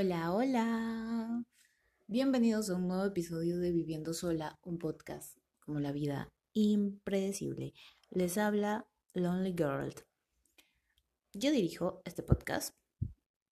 [0.00, 1.44] Hola, hola.
[2.06, 7.74] Bienvenidos a un nuevo episodio de Viviendo Sola, un podcast como la vida impredecible.
[8.10, 9.92] Les habla Lonely Girl.
[11.32, 12.76] Yo dirijo este podcast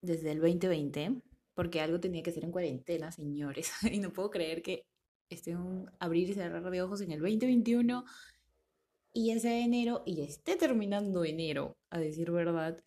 [0.03, 1.21] desde el 2020
[1.53, 3.73] porque algo tenía que hacer en cuarentena, señores.
[3.91, 4.87] Y no puedo creer que
[5.29, 8.05] esté un abrir y cerrar de ojos en el 2021
[9.13, 12.85] y ya sea enero y ya esté terminando enero, a decir verdad,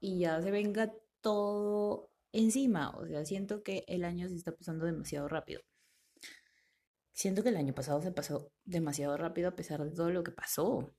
[0.00, 2.90] y ya se venga todo encima.
[2.90, 5.60] O sea, siento que el año se está pasando demasiado rápido.
[7.12, 10.30] Siento que el año pasado se pasó demasiado rápido a pesar de todo lo que
[10.30, 10.94] pasó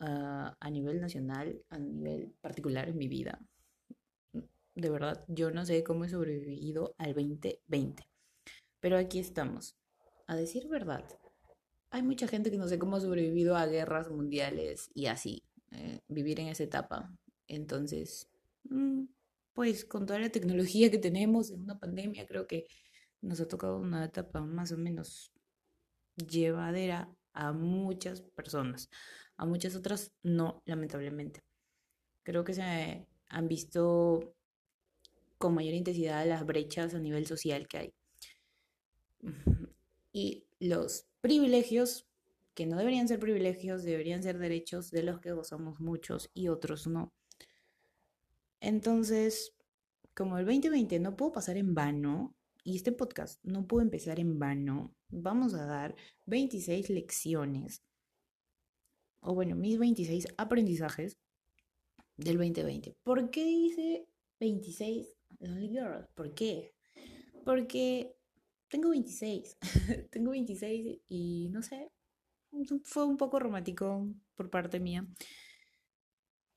[0.00, 3.40] ah, a nivel nacional, a nivel particular en mi vida.
[4.74, 8.08] De verdad, yo no sé cómo he sobrevivido al 2020.
[8.80, 9.76] Pero aquí estamos.
[10.26, 11.04] A decir verdad,
[11.90, 16.00] hay mucha gente que no sé cómo ha sobrevivido a guerras mundiales y así, eh,
[16.08, 17.16] vivir en esa etapa.
[17.46, 18.28] Entonces,
[18.64, 19.04] mm,
[19.54, 22.66] pues con toda la tecnología que tenemos en una pandemia, creo que
[23.22, 25.32] nos ha tocado una etapa más o menos
[26.16, 28.90] llevadera a muchas personas.
[29.36, 31.42] A muchas otras no, lamentablemente.
[32.22, 34.34] Creo que se han visto
[35.38, 37.94] con mayor intensidad las brechas a nivel social que hay.
[40.12, 42.06] Y los privilegios,
[42.54, 46.86] que no deberían ser privilegios, deberían ser derechos de los que gozamos muchos y otros
[46.86, 47.12] no.
[48.64, 49.54] Entonces,
[50.14, 54.38] como el 2020 no puedo pasar en vano y este podcast no puedo empezar en
[54.38, 57.82] vano, vamos a dar 26 lecciones,
[59.20, 61.18] o bueno, mis 26 aprendizajes
[62.16, 62.96] del 2020.
[63.02, 64.08] ¿Por qué dice
[64.40, 66.08] 26 Lonely Girl?
[66.14, 66.72] ¿Por qué?
[67.44, 68.16] Porque
[68.68, 69.58] tengo 26,
[70.10, 71.90] tengo 26 y no sé,
[72.84, 75.06] fue un poco romántico por parte mía.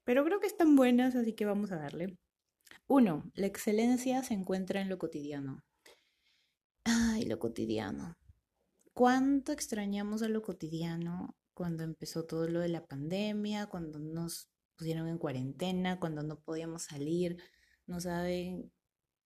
[0.07, 2.17] Pero creo que están buenas, así que vamos a darle.
[2.87, 5.65] Uno, la excelencia se encuentra en lo cotidiano.
[6.85, 8.15] Ay, lo cotidiano.
[8.93, 15.09] ¿Cuánto extrañamos a lo cotidiano cuando empezó todo lo de la pandemia, cuando nos pusieron
[15.09, 17.43] en cuarentena, cuando no podíamos salir?
[17.85, 18.71] No saben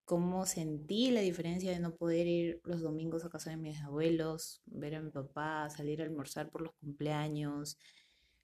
[0.04, 4.62] cómo sentí la diferencia de no poder ir los domingos a casa de mis abuelos,
[4.66, 7.78] ver a mi papá, salir a almorzar por los cumpleaños,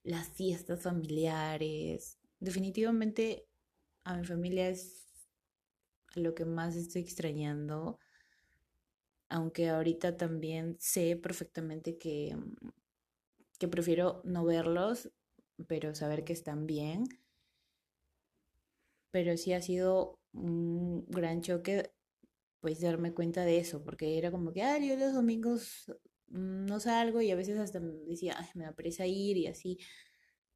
[0.04, 3.46] las fiestas familiares, definitivamente
[4.04, 5.06] a mi familia es
[6.14, 7.98] lo que más estoy extrañando,
[9.28, 12.36] aunque ahorita también sé perfectamente que,
[13.58, 15.10] que prefiero no verlos,
[15.66, 17.04] pero saber que están bien.
[19.10, 21.90] Pero sí ha sido un gran choque
[22.60, 25.92] pues darme cuenta de eso, porque era como que, ah, yo los domingos
[26.26, 29.78] no salgo y a veces hasta me decía, Ay, me da ir y así,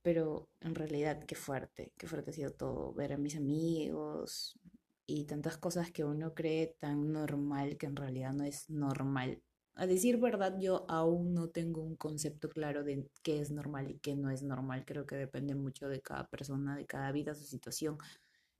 [0.03, 4.59] pero en realidad qué fuerte, qué fuerte ha sido todo, ver a mis amigos
[5.07, 9.43] y tantas cosas que uno cree tan normal que en realidad no es normal.
[9.75, 13.99] A decir verdad, yo aún no tengo un concepto claro de qué es normal y
[13.99, 14.85] qué no es normal.
[14.85, 17.97] Creo que depende mucho de cada persona, de cada vida, su situación,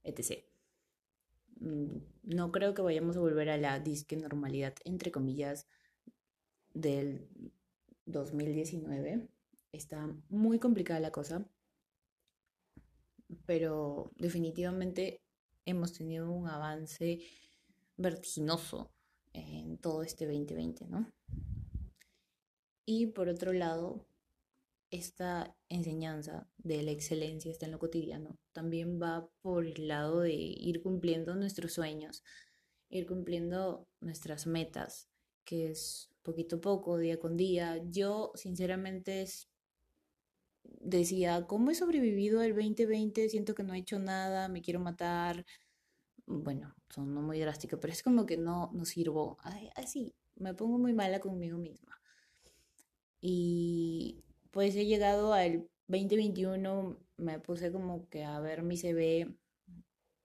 [0.05, 0.45] etc.
[1.61, 5.67] Mm, no creo que vayamos a volver a la disque normalidad, entre comillas,
[6.75, 7.29] del
[8.07, 9.29] 2019
[9.73, 11.49] está muy complicada la cosa,
[13.47, 15.23] pero definitivamente
[15.65, 17.21] hemos tenido un avance
[17.97, 18.91] vertiginoso
[19.33, 21.11] en todo este 2020, ¿no?
[22.85, 24.07] Y por otro lado,
[24.91, 30.35] esta enseñanza de la excelencia está en lo cotidiano, también va por el lado de
[30.35, 32.23] ir cumpliendo nuestros sueños,
[32.91, 35.09] ir cumpliendo nuestras metas,
[35.45, 37.83] que es poquito a poco, día con día.
[37.89, 39.49] Yo, sinceramente, es
[40.65, 43.29] decía, ¿cómo he sobrevivido el 2020?
[43.29, 45.45] Siento que no he hecho nada, me quiero matar.
[46.27, 49.39] Bueno, son no muy drásticas, pero es como que no, no sirvo.
[49.77, 52.01] Así, me pongo muy mala conmigo misma.
[53.21, 59.35] Y pues he llegado al 2021, me puse como que a ver mi CV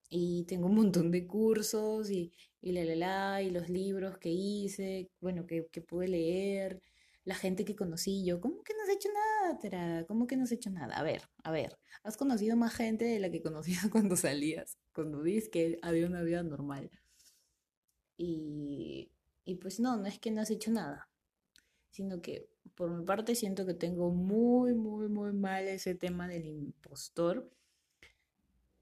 [0.10, 2.32] y tengo un montón de cursos y,
[2.62, 6.82] y la, la, la, y los libros que hice, bueno, que, que pude leer
[7.28, 10.06] la gente que conocí yo, ¿cómo que no has hecho nada, Terada?
[10.08, 10.96] ¿Cómo que no has hecho nada?
[10.96, 15.22] A ver, a ver, has conocido más gente de la que conocías cuando salías, cuando
[15.22, 16.90] dices que había una vida normal.
[18.16, 19.12] Y,
[19.44, 21.10] y pues no, no es que no has hecho nada,
[21.92, 26.46] sino que por mi parte siento que tengo muy, muy, muy mal ese tema del
[26.46, 27.52] impostor.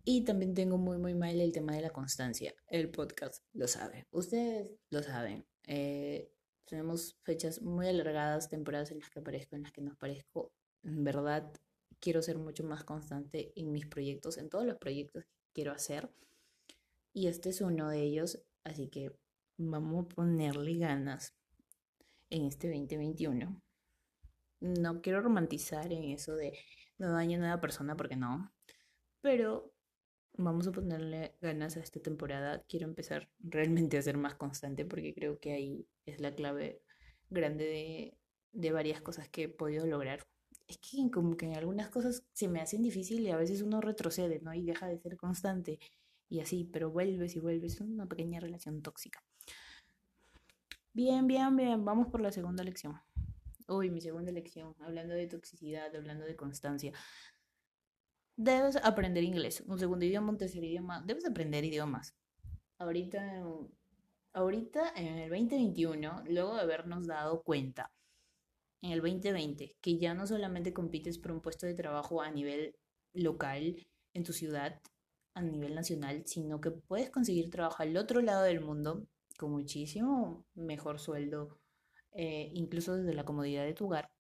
[0.04, 2.54] Y también tengo muy, muy mal el tema de la constancia.
[2.68, 4.06] El podcast lo sabe.
[4.12, 5.48] Ustedes lo saben.
[5.66, 6.35] Eh,
[6.66, 10.52] tenemos fechas muy alargadas, temporadas en las que aparezco, en las que no aparezco.
[10.84, 11.52] En verdad,
[12.00, 16.10] quiero ser mucho más constante en mis proyectos, en todos los proyectos que quiero hacer.
[17.14, 18.42] Y este es uno de ellos.
[18.64, 19.16] Así que
[19.58, 21.34] vamos a ponerle ganas
[22.30, 23.62] en este 2021.
[24.62, 26.58] No quiero romantizar en eso de
[26.98, 28.52] no daño a nueva persona porque no.
[29.22, 29.75] Pero
[30.38, 32.64] vamos a ponerle ganas a esta temporada.
[32.68, 36.82] Quiero empezar realmente a ser más constante porque creo que ahí es la clave
[37.30, 38.18] grande de,
[38.52, 40.28] de varias cosas que he podido lograr.
[40.68, 43.82] Es que como que en algunas cosas se me hacen difícil y a veces uno
[43.82, 44.54] retrocede, ¿no?
[44.54, 45.80] Y deja de ser constante
[46.30, 47.76] y así, pero vuelves y vuelves.
[47.76, 49.24] Es una pequeña relación tóxica.
[50.94, 51.86] Bien, bien, bien.
[51.86, 53.00] Vamos por la segunda lección.
[53.68, 54.76] Uy, mi segunda lección.
[54.80, 56.94] Hablando de toxicidad, hablando de constancia.
[58.38, 59.64] Debes aprender inglés.
[59.66, 61.02] Un segundo idioma, un tercer idioma.
[61.02, 62.14] Debes aprender idiomas.
[62.78, 63.44] Ahorita,
[64.34, 67.92] ahorita en el 2021, luego de habernos dado cuenta
[68.82, 72.76] en el 2020 que ya no solamente compites por un puesto de trabajo a nivel
[73.14, 73.76] local
[74.14, 74.82] en tu ciudad,
[75.34, 80.46] a nivel nacional, sino que puedes conseguir trabajo al otro lado del mundo con muchísimo
[80.56, 81.58] mejor sueldo,
[82.12, 84.12] eh, incluso desde la comodidad de tu hogar,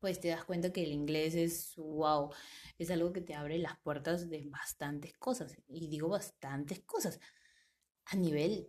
[0.00, 2.30] pues te das cuenta que el inglés es, wow,
[2.78, 7.20] es algo que te abre las puertas de bastantes cosas, y digo bastantes cosas,
[8.06, 8.68] a nivel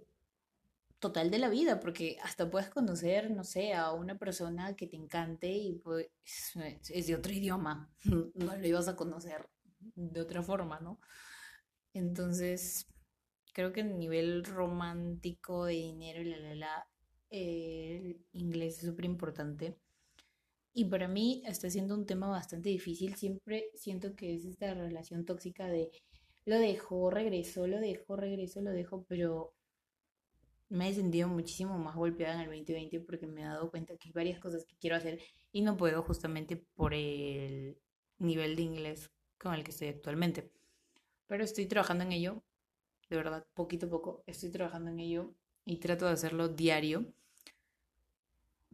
[1.00, 4.98] total de la vida, porque hasta puedes conocer, no sé, a una persona que te
[4.98, 6.08] encante y pues
[6.90, 7.90] es de otro idioma,
[8.36, 9.50] no lo ibas a conocer
[9.96, 11.00] de otra forma, ¿no?
[11.94, 12.88] Entonces,
[13.54, 16.88] creo que a nivel romántico de dinero la, la, la,
[17.30, 19.78] el inglés es súper importante.
[20.74, 23.16] Y para mí está siendo un tema bastante difícil.
[23.16, 25.92] Siempre siento que es esta relación tóxica de
[26.46, 29.54] lo dejo, regreso, lo dejo, regreso, lo dejo, pero
[30.70, 34.10] me he sentido muchísimo más golpeada en el 2020 porque me he dado cuenta que
[34.10, 35.20] hay varias cosas que quiero hacer
[35.52, 37.78] y no puedo justamente por el
[38.20, 40.52] nivel de inglés con el que estoy actualmente.
[41.28, 42.44] Pero estoy trabajando en ello,
[43.10, 45.34] de verdad, poquito a poco, estoy trabajando en ello
[45.66, 47.14] y trato de hacerlo diario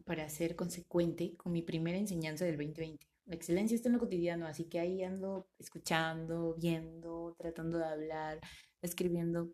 [0.04, 3.06] para ser consecuente con mi primera enseñanza del 2020.
[3.26, 8.40] La excelencia está en lo cotidiano, así que ahí ando escuchando, viendo, tratando de hablar,
[8.82, 9.52] escribiendo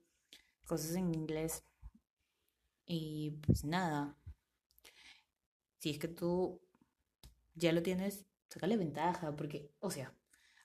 [0.66, 1.64] cosas en inglés.
[2.86, 4.18] Y pues nada,
[5.78, 6.60] si es que tú
[7.54, 10.14] ya lo tienes, sácale ventaja, porque, o sea,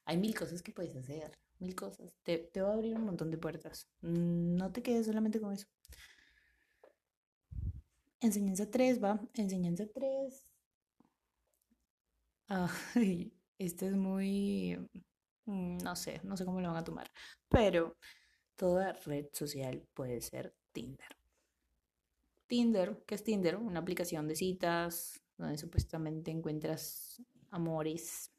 [0.05, 2.13] hay mil cosas que puedes hacer, mil cosas.
[2.23, 3.89] Te, te va a abrir un montón de puertas.
[4.01, 5.67] No te quedes solamente con eso.
[8.19, 9.19] Enseñanza 3, va.
[9.33, 10.45] Enseñanza 3.
[12.47, 14.77] Ay, este es muy...
[15.45, 17.11] Mm, no sé, no sé cómo lo van a tomar.
[17.49, 17.97] Pero
[18.55, 21.17] toda red social puede ser Tinder.
[22.47, 23.57] Tinder, ¿qué es Tinder?
[23.57, 27.21] Una aplicación de citas donde supuestamente encuentras
[27.51, 28.31] amores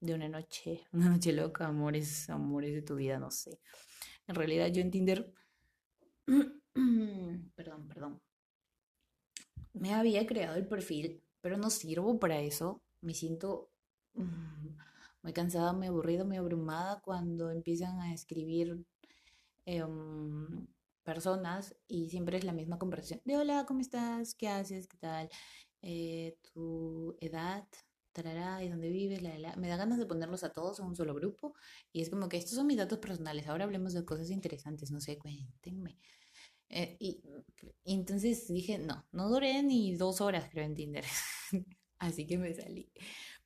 [0.00, 3.60] de una noche, una noche loca, amores, amores de tu vida, no sé.
[4.26, 5.32] En realidad yo en Tinder,
[7.54, 8.20] perdón, perdón,
[9.76, 12.82] me había creado el perfil, pero no sirvo para eso.
[13.00, 13.70] Me siento
[14.14, 14.76] mm,
[15.22, 18.84] muy cansada, muy aburrida, muy abrumada cuando empiezan a escribir
[19.66, 20.66] em,
[21.04, 24.34] personas y siempre es la misma conversación de hola, ¿cómo estás?
[24.34, 24.88] ¿Qué haces?
[24.88, 25.28] ¿Qué tal?
[25.82, 27.66] Eh, ¿Tu edad?
[28.62, 29.20] y dónde vives,
[29.58, 31.54] me da ganas de ponerlos a todos en un solo grupo
[31.92, 35.00] y es como que estos son mis datos personales, ahora hablemos de cosas interesantes, no
[35.00, 35.98] sé, cuéntenme.
[36.68, 37.22] Eh, y,
[37.84, 41.04] entonces dije, no, no duré ni dos horas creo en Tinder,
[41.98, 42.90] así que me salí.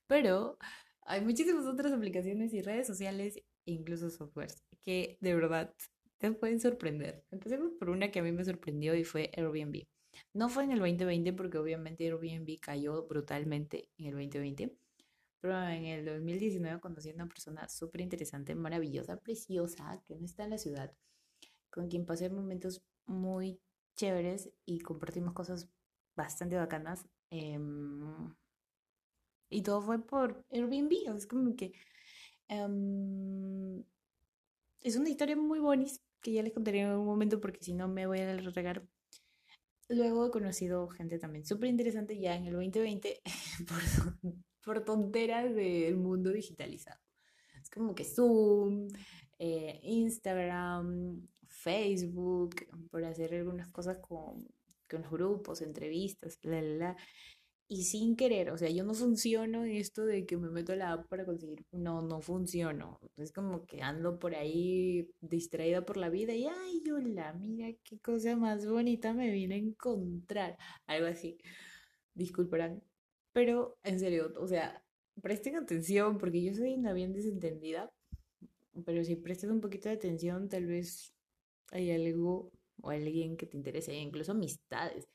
[0.07, 0.59] Pero
[1.03, 5.75] hay muchísimas otras aplicaciones y redes sociales e incluso softwares que de verdad
[6.19, 7.25] te pueden sorprender.
[7.31, 9.87] Empecemos por una que a mí me sorprendió y fue Airbnb.
[10.35, 14.77] No fue en el 2020 porque obviamente Airbnb cayó brutalmente en el 2020,
[15.41, 20.45] pero en el 2019 conocí a una persona súper interesante, maravillosa, preciosa, que no está
[20.45, 20.95] en la ciudad,
[21.71, 23.61] con quien pasé momentos muy
[23.97, 25.69] chéveres y compartimos cosas
[26.17, 27.07] bastante bacanas.
[27.31, 28.35] Em,
[29.51, 31.73] y todo fue por Airbnb, es como que...
[32.49, 33.85] Em,
[34.81, 37.89] es una historia muy bonita que ya les contaré en algún momento porque si no
[37.89, 38.87] me voy a regar
[39.91, 43.21] Luego he conocido gente también súper interesante ya en el 2020
[43.69, 47.01] por, por tonteras del mundo digitalizado.
[47.61, 48.87] Es como que Zoom,
[49.41, 51.27] eh, Instagram,
[51.61, 54.47] Facebook, por hacer algunas cosas con,
[54.89, 56.97] con los grupos, entrevistas, la, la,
[57.73, 60.77] y sin querer, o sea, yo no funciono en esto de que me meto a
[60.77, 62.99] la app para conseguir, no, no funciono.
[63.17, 68.01] Es como que ando por ahí distraída por la vida y, ay, hola, mira qué
[68.01, 70.59] cosa más bonita me vine a encontrar.
[70.87, 71.39] Algo así.
[72.15, 72.83] Disculparán.
[73.33, 74.83] Pero, en serio, o sea,
[75.23, 77.89] presten atención porque yo soy una bien desentendida.
[78.85, 81.15] Pero si prestas un poquito de atención, tal vez
[81.71, 85.09] hay algo o alguien que te interese, incluso amistades.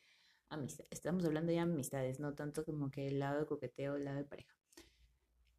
[0.49, 0.85] Amistad.
[0.91, 4.17] Estamos hablando ya de amistades, no tanto como que el lado de coqueteo, el lado
[4.17, 4.55] de pareja.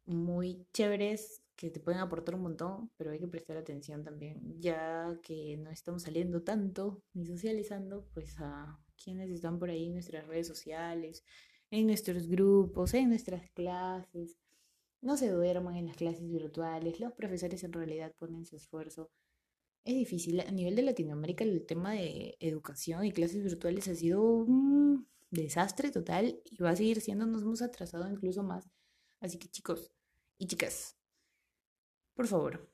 [0.05, 5.19] Muy chéveres que te pueden aportar un montón, pero hay que prestar atención también, ya
[5.23, 10.25] que no estamos saliendo tanto ni socializando, pues a quienes están por ahí en nuestras
[10.27, 11.25] redes sociales,
[11.71, 14.37] en nuestros grupos, en nuestras clases.
[15.01, 19.11] No se duerman en las clases virtuales, los profesores en realidad ponen su esfuerzo
[19.87, 20.41] es difícil.
[20.41, 25.91] A nivel de Latinoamérica, el tema de educación y clases virtuales ha sido un desastre
[25.91, 28.69] total y va a seguir siendo, nos hemos atrasado incluso más.
[29.21, 29.91] Así que chicos
[30.37, 30.97] y chicas,
[32.13, 32.69] por favor,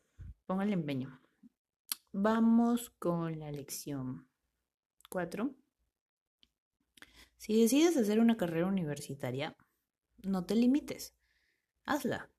[0.48, 1.22] pónganle empeño.
[2.12, 4.28] Vamos con la lección
[5.10, 5.54] 4.
[7.38, 9.56] Si decides hacer una carrera universitaria,
[10.24, 11.14] no te limites,
[11.86, 12.32] hazla,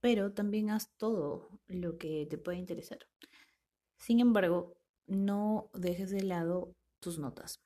[0.00, 3.00] pero también haz todo lo que te pueda interesar.
[4.04, 7.62] Sin embargo, no dejes de lado tus notas.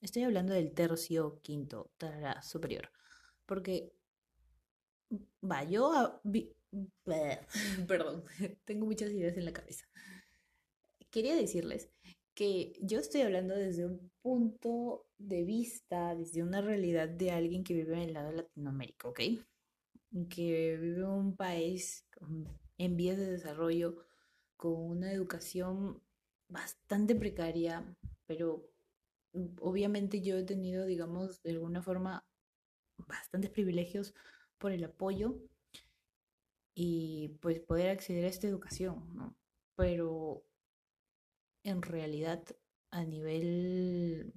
[0.00, 2.88] Estoy hablando del tercio quinto, tarara, superior.
[3.44, 3.92] Porque,
[5.42, 6.20] va, yo...
[7.88, 8.24] perdón,
[8.64, 9.88] tengo muchas ideas en la cabeza.
[11.10, 11.90] Quería decirles
[12.34, 17.74] que yo estoy hablando desde un punto de vista, desde una realidad de alguien que
[17.74, 19.20] vive en el lado de Latinoamérica, ¿ok?
[20.30, 22.06] Que vive en un país
[22.78, 24.04] en vías de desarrollo
[24.64, 26.02] con una educación
[26.48, 27.84] bastante precaria,
[28.24, 28.66] pero
[29.60, 32.24] obviamente yo he tenido, digamos, de alguna forma,
[32.96, 34.14] bastantes privilegios
[34.56, 35.38] por el apoyo
[36.74, 39.36] y pues poder acceder a esta educación, ¿no?
[39.76, 40.46] Pero
[41.62, 42.42] en realidad
[42.90, 44.32] a nivel,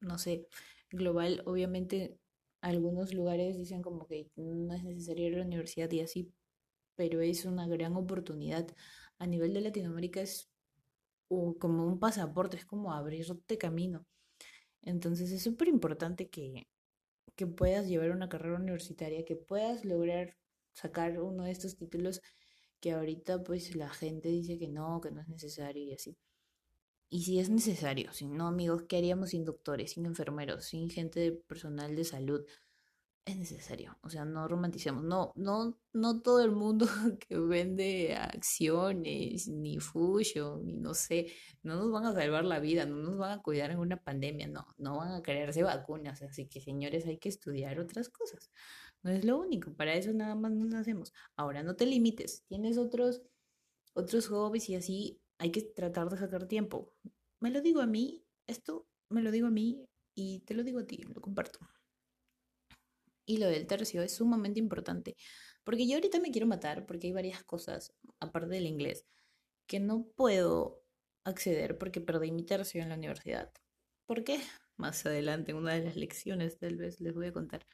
[0.00, 0.48] no sé,
[0.88, 2.18] global, obviamente
[2.62, 6.32] algunos lugares dicen como que no es necesario ir a la universidad y así,
[6.96, 8.66] pero es una gran oportunidad.
[9.18, 10.50] A nivel de Latinoamérica es
[11.28, 14.06] como un pasaporte, es como abrirte camino.
[14.82, 16.68] Entonces es súper importante que,
[17.36, 20.36] que puedas llevar una carrera universitaria, que puedas lograr
[20.72, 22.20] sacar uno de estos títulos
[22.80, 26.16] que ahorita pues la gente dice que no, que no es necesario y así.
[27.08, 31.20] Y si es necesario, si no amigos, ¿qué haríamos sin doctores, sin enfermeros, sin gente
[31.20, 32.44] de personal de salud?
[33.24, 33.96] Es necesario.
[34.02, 35.02] O sea, no romanticemos.
[35.02, 36.86] No, no, no todo el mundo
[37.28, 42.84] que vende acciones, ni fusion, ni no sé, no nos van a salvar la vida,
[42.86, 46.22] no nos van a cuidar en una pandemia, no, no van a crearse vacunas.
[46.22, 48.50] Así que, señores, hay que estudiar otras cosas.
[49.02, 51.12] No es lo único, para eso nada más nos hacemos.
[51.36, 52.44] Ahora, no te limites.
[52.48, 53.22] Tienes otros,
[53.94, 56.94] otros hobbies y así hay que tratar de sacar tiempo.
[57.40, 60.80] Me lo digo a mí, esto me lo digo a mí y te lo digo
[60.80, 61.58] a ti, lo comparto.
[63.26, 65.16] Y lo del tercio es sumamente importante,
[65.64, 69.06] porque yo ahorita me quiero matar porque hay varias cosas, aparte del inglés,
[69.66, 70.82] que no puedo
[71.24, 73.50] acceder porque perdí mi tercio en la universidad.
[74.06, 74.40] ¿Por qué?
[74.76, 77.66] Más adelante, en una de las lecciones tal vez les voy a contar.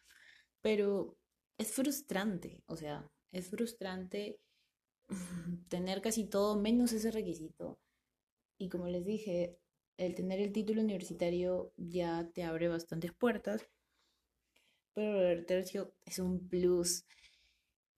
[0.61, 1.17] Pero
[1.59, 4.41] es frustrante, o sea, es frustrante
[5.69, 7.81] tener casi todo menos ese requisito.
[8.59, 9.59] Y como les dije,
[9.97, 13.67] el tener el título universitario ya te abre bastantes puertas
[14.95, 17.05] pero el tercio es un plus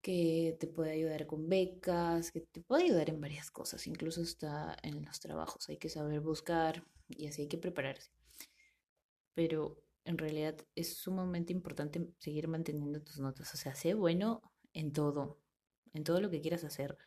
[0.02, 4.76] que te puede ayudar con becas, que te puede ayudar en varias cosas, incluso está
[4.82, 8.10] en los trabajos, hay que saber buscar y así hay que prepararse.
[9.34, 14.92] Pero en realidad es sumamente importante seguir manteniendo tus notas, o sea, sé bueno en
[14.92, 15.40] todo,
[15.94, 16.98] en todo lo que quieras hacer,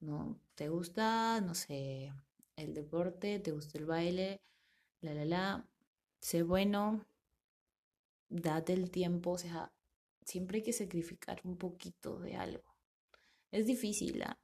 [0.00, 0.40] ¿no?
[0.54, 2.12] ¿Te gusta, no sé,
[2.56, 4.40] el deporte, te gusta el baile,
[5.00, 5.68] la, la, la,
[6.20, 7.06] sé bueno,
[8.28, 9.72] date el tiempo, o sea,
[10.24, 12.74] siempre hay que sacrificar un poquito de algo.
[13.50, 14.38] Es difícil, ¿ah?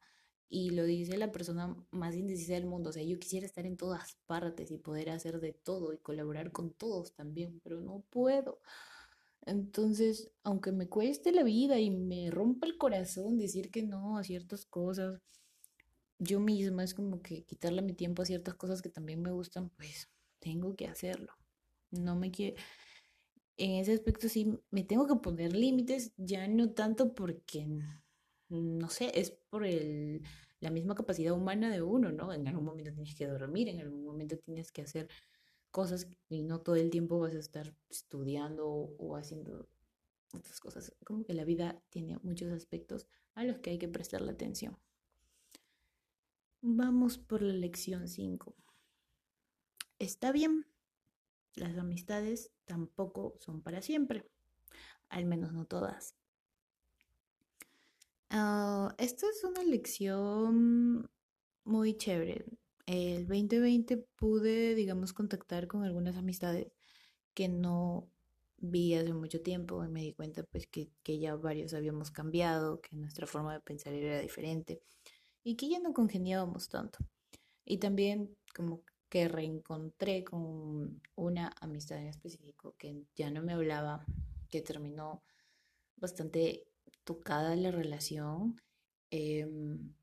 [0.49, 2.91] Y lo dice la persona más indecisa del mundo.
[2.91, 6.53] O sea, yo quisiera estar en todas partes y poder hacer de todo y colaborar
[6.53, 8.61] con todos también, pero no puedo.
[9.47, 14.25] Entonces, aunque me cueste la vida y me rompa el corazón decir que no a
[14.25, 15.21] ciertas cosas,
[16.19, 19.71] yo misma es como que quitarle mi tiempo a ciertas cosas que también me gustan,
[19.71, 21.33] pues tengo que hacerlo.
[21.91, 22.57] No me quiero
[23.57, 27.67] en ese aspecto sí me tengo que poner límites, ya no tanto porque,
[28.49, 30.23] no sé, es por el,
[30.61, 32.33] la misma capacidad humana de uno, ¿no?
[32.33, 35.09] En algún momento tienes que dormir, en algún momento tienes que hacer
[35.71, 39.69] cosas y no todo el tiempo vas a estar estudiando o, haciendo
[40.33, 40.95] otras cosas.
[41.05, 44.79] Como que la vida tiene muchos aspectos a los que hay que prestarle atención.
[46.63, 48.55] Vamos por la lección 5.
[49.99, 50.67] Está bien
[51.57, 54.25] las amistades tampoco son para siempre,
[55.09, 56.15] al menos no todas.
[58.31, 61.09] Ah, esta es una lección
[61.65, 62.45] muy chévere.
[62.87, 66.73] el 2020 pude, digamos, contactar con algunas amistades
[67.35, 68.11] que no
[68.59, 72.81] vi hace mucho tiempo y me di cuenta pues que, que ya varios habíamos cambiado,
[72.81, 74.83] que nuestra forma de pensar era diferente
[75.45, 76.99] y que ya no congeniábamos tanto.
[77.65, 78.83] Y también como
[79.15, 84.05] que reencontré con una amistad en específico que ya no me hablaba,
[84.51, 85.23] que terminó
[85.95, 86.67] bastante
[87.05, 88.61] tocada la relación.
[89.13, 89.95] Em,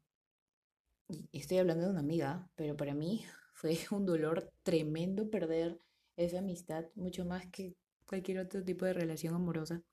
[1.33, 5.77] estoy hablando de una amiga, pero para mí fue un dolor tremendo perder
[6.15, 7.75] esa amistad, mucho más que
[8.05, 9.83] cualquier otro tipo de relación amorosa,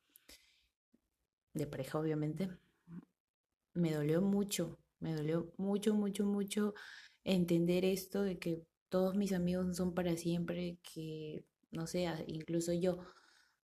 [1.54, 2.50] de pareja obviamente.
[3.74, 6.74] Me dolió mucho, me dolió mucho, mucho, mucho
[7.24, 12.98] entender esto de que todos mis amigos son para siempre, que no sé, incluso yo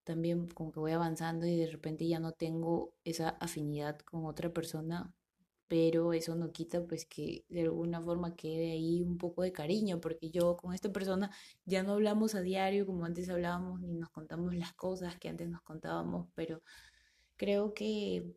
[0.05, 4.53] también como que voy avanzando y de repente ya no tengo esa afinidad con otra
[4.53, 5.15] persona,
[5.69, 10.01] pero eso no quita pues que de alguna forma quede ahí un poco de cariño,
[10.01, 11.31] porque yo con esta persona
[11.65, 15.49] ya no hablamos a diario como antes hablábamos, ni nos contamos las cosas que antes
[15.49, 16.63] nos contábamos, pero
[17.37, 18.35] creo que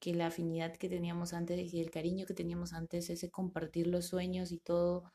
[0.00, 4.06] que la afinidad que teníamos antes y el cariño que teníamos antes, ese compartir los
[4.06, 5.12] sueños y todo,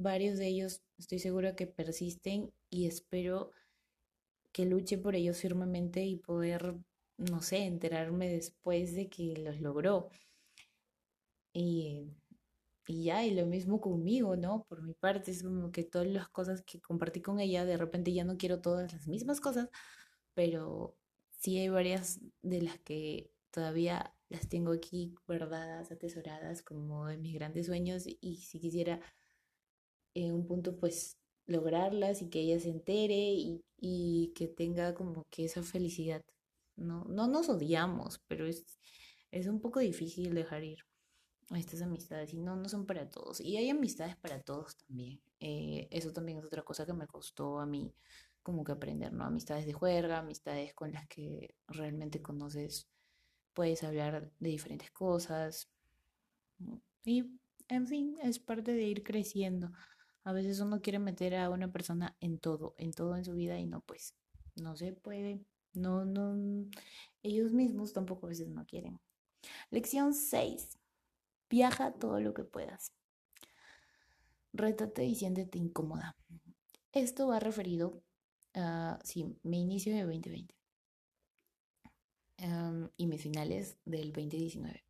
[0.00, 3.50] varios de ellos estoy segura que persisten y espero
[4.52, 6.76] que luche por ellos firmemente y poder,
[7.18, 10.10] no sé, enterarme después de que los logró.
[11.52, 12.10] Y,
[12.86, 14.64] y ya, y lo mismo conmigo, ¿no?
[14.68, 18.12] Por mi parte, es como que todas las cosas que compartí con ella, de repente
[18.12, 19.68] ya no quiero todas las mismas cosas,
[20.34, 20.96] pero
[21.38, 27.34] sí hay varias de las que todavía las tengo aquí guardadas, atesoradas como de mis
[27.34, 29.00] grandes sueños y si quisiera
[30.14, 35.24] en un punto pues lograrlas y que ella se entere y, y que tenga como
[35.30, 36.24] que esa felicidad.
[36.76, 38.64] No, no nos odiamos, pero es,
[39.30, 40.78] es un poco difícil dejar ir
[41.56, 43.40] estas amistades y no, no son para todos.
[43.40, 45.20] Y hay amistades para todos también.
[45.40, 47.92] Eh, eso también es otra cosa que me costó a mí
[48.42, 49.24] como que aprender, ¿no?
[49.24, 52.88] Amistades de juerga, amistades con las que realmente conoces
[53.52, 55.68] puedes hablar de diferentes cosas.
[57.04, 57.24] Y,
[57.68, 59.72] en fin, es parte de ir creciendo.
[60.24, 63.58] A veces uno quiere meter a una persona en todo, en todo en su vida
[63.58, 64.14] y no, pues,
[64.56, 65.44] no se puede.
[65.72, 66.66] No, no,
[67.22, 69.00] ellos mismos tampoco a veces no quieren.
[69.70, 70.78] Lección 6.
[71.48, 72.92] Viaja todo lo que puedas.
[74.52, 76.16] Rétate y siéntete incómoda.
[76.92, 78.02] Esto va referido
[78.54, 80.54] a, sí, mi inicio de 2020
[82.96, 84.89] y mis finales del 2019.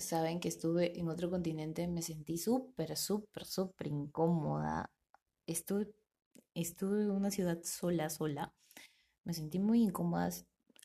[0.00, 4.90] Saben que estuve en otro continente, me sentí súper, súper, súper incómoda.
[5.46, 5.94] Estuve,
[6.54, 8.52] estuve en una ciudad sola, sola.
[9.24, 10.30] Me sentí muy incómoda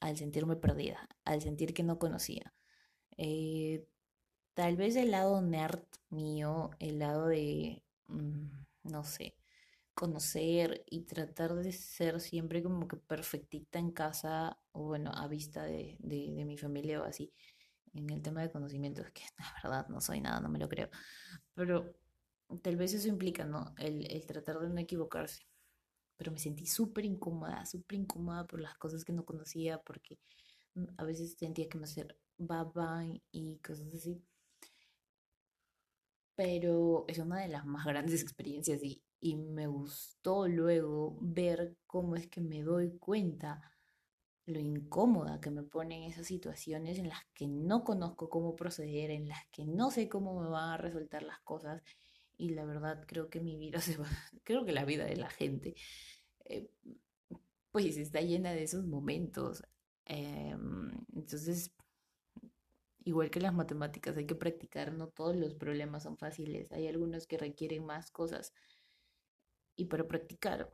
[0.02, 2.54] al sentirme perdida, al sentir que no conocía.
[3.18, 3.86] Eh,
[4.54, 8.48] tal vez el lado nerd mío, el lado de, mm,
[8.84, 9.36] no sé,
[9.94, 15.64] conocer y tratar de ser siempre como que perfectita en casa o bueno, a vista
[15.66, 17.34] de, de, mi familia o así.
[17.94, 20.90] En el tema de conocimientos, que la verdad no soy nada, no me lo creo.
[21.54, 21.96] Pero
[22.62, 23.74] tal vez eso implica, ¿no?
[23.78, 25.44] El, el tratar de no equivocarse.
[26.18, 30.20] Pero me sentí súper incómoda, súper incómoda por las cosas que no conocía, porque
[30.98, 34.22] a veces sentía que me hacer baba y cosas así.
[36.36, 42.16] Pero es una de las más grandes experiencias y, y me gustó luego ver cómo
[42.16, 43.62] es que me doy cuenta
[44.50, 49.28] lo incómoda que me ponen esas situaciones en las que no conozco cómo proceder, en
[49.28, 51.82] las que no sé cómo me van a resultar las cosas
[52.38, 54.08] y la verdad creo que mi vida se va,
[54.44, 55.76] creo que la vida de la gente
[56.46, 56.70] eh,
[57.72, 59.64] pues está llena de esos momentos.
[60.06, 61.72] Em, entonces,
[63.04, 67.28] igual que las matemáticas, hay que practicar, no todos los problemas son fáciles, hay algunos
[67.28, 68.54] que requieren más cosas
[69.76, 70.74] y para practicar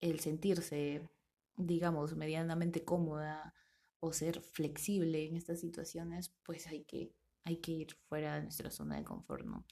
[0.00, 1.08] el sentirse,
[1.56, 3.54] digamos, medianamente cómoda
[4.00, 7.12] o ser flexible en estas situaciones, pues hay que,
[7.44, 9.66] hay que ir fuera de nuestra zona de confort, ¿no?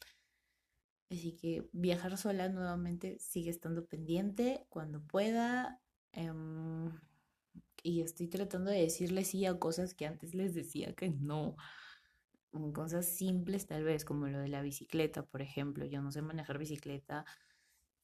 [1.11, 5.83] Así que viajar sola nuevamente sigue estando pendiente cuando pueda.
[6.13, 6.91] Em,
[7.83, 11.57] y estoy tratando de decirles sí a cosas que antes les decía que no.
[12.75, 15.85] Cosas simples tal vez, como lo de la bicicleta, por ejemplo.
[15.87, 17.27] Yo no sé manejar bicicleta,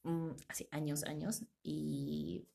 [0.04, 2.46] Mm, hace años, años, y,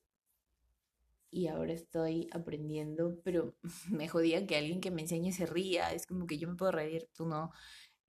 [1.33, 3.55] y ahora estoy aprendiendo, pero
[3.91, 6.71] me jodía que alguien que me enseñe se ría, es como que yo me puedo
[6.71, 7.51] reír, tú no,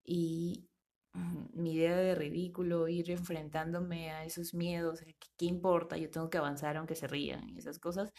[0.05, 0.69] y
[1.15, 5.01] mm, mi idea de ridículo, ir enfrentándome a esos miedos,
[5.39, 5.97] ¿qué, importa?
[5.97, 8.13] Yo tengo que avanzar aunque se rían, y esas cosas,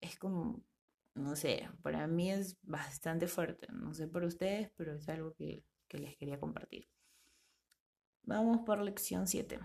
[0.00, 0.64] es como,
[1.14, 5.64] no sé, para mí es bastante fuerte, no sé por ustedes, pero es algo que,
[5.88, 6.88] que les quería compartir.
[8.22, 9.58] Vamos por lección 7.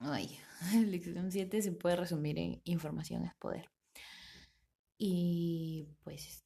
[0.00, 0.38] Ay,
[0.86, 3.70] lección 7 se puede resumir en información es poder.
[4.98, 6.44] Y pues,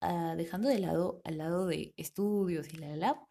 [0.00, 3.28] ah, dejando de lado al lado de estudios y la, la,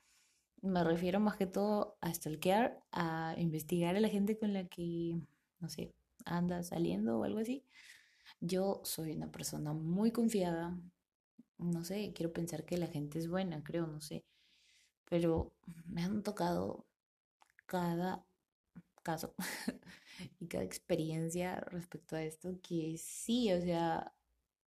[0.62, 5.22] me refiero más que todo a stalkear, a investigar a la gente con la que,
[5.60, 5.94] no sé,
[6.26, 7.66] anda saliendo o algo así.
[8.42, 10.78] Yo soy una persona muy confiada.
[11.60, 14.26] No sé, quiero pensar que la gente es buena, creo, no sé.
[15.10, 15.54] Pero
[15.88, 16.86] me han tocado
[17.68, 18.27] cada
[19.08, 19.34] caso
[20.40, 24.14] y cada experiencia respecto a esto que sí, o sea,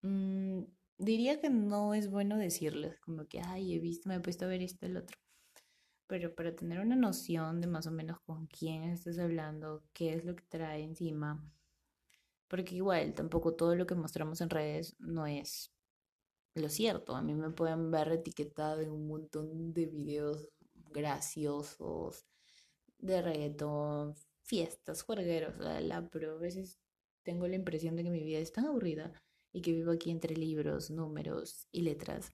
[0.03, 0.62] mmm,
[0.98, 4.48] diría que no es bueno decirles como que, ay, he visto, me he puesto a
[4.48, 5.18] ver esto, el otro.
[6.07, 10.24] Pero para tener una noción de más o menos con quién estás hablando, qué es
[10.24, 11.42] lo que trae encima,
[12.48, 15.72] porque igual tampoco todo lo que mostramos en redes no es
[16.55, 17.14] lo cierto.
[17.14, 20.48] A mí me pueden ver etiquetado en un montón de videos
[20.90, 22.26] graciosos,
[22.98, 24.14] de reggaetón,
[24.51, 26.81] fiestas, juergueros, la, la, pero a veces
[27.23, 29.13] tengo la impresión de que mi vida es tan aburrida
[29.53, 32.33] y que vivo aquí entre libros, números y letras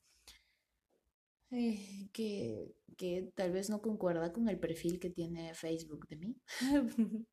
[1.50, 6.36] eh, que, que tal vez no concuerda con el perfil que tiene Facebook de mí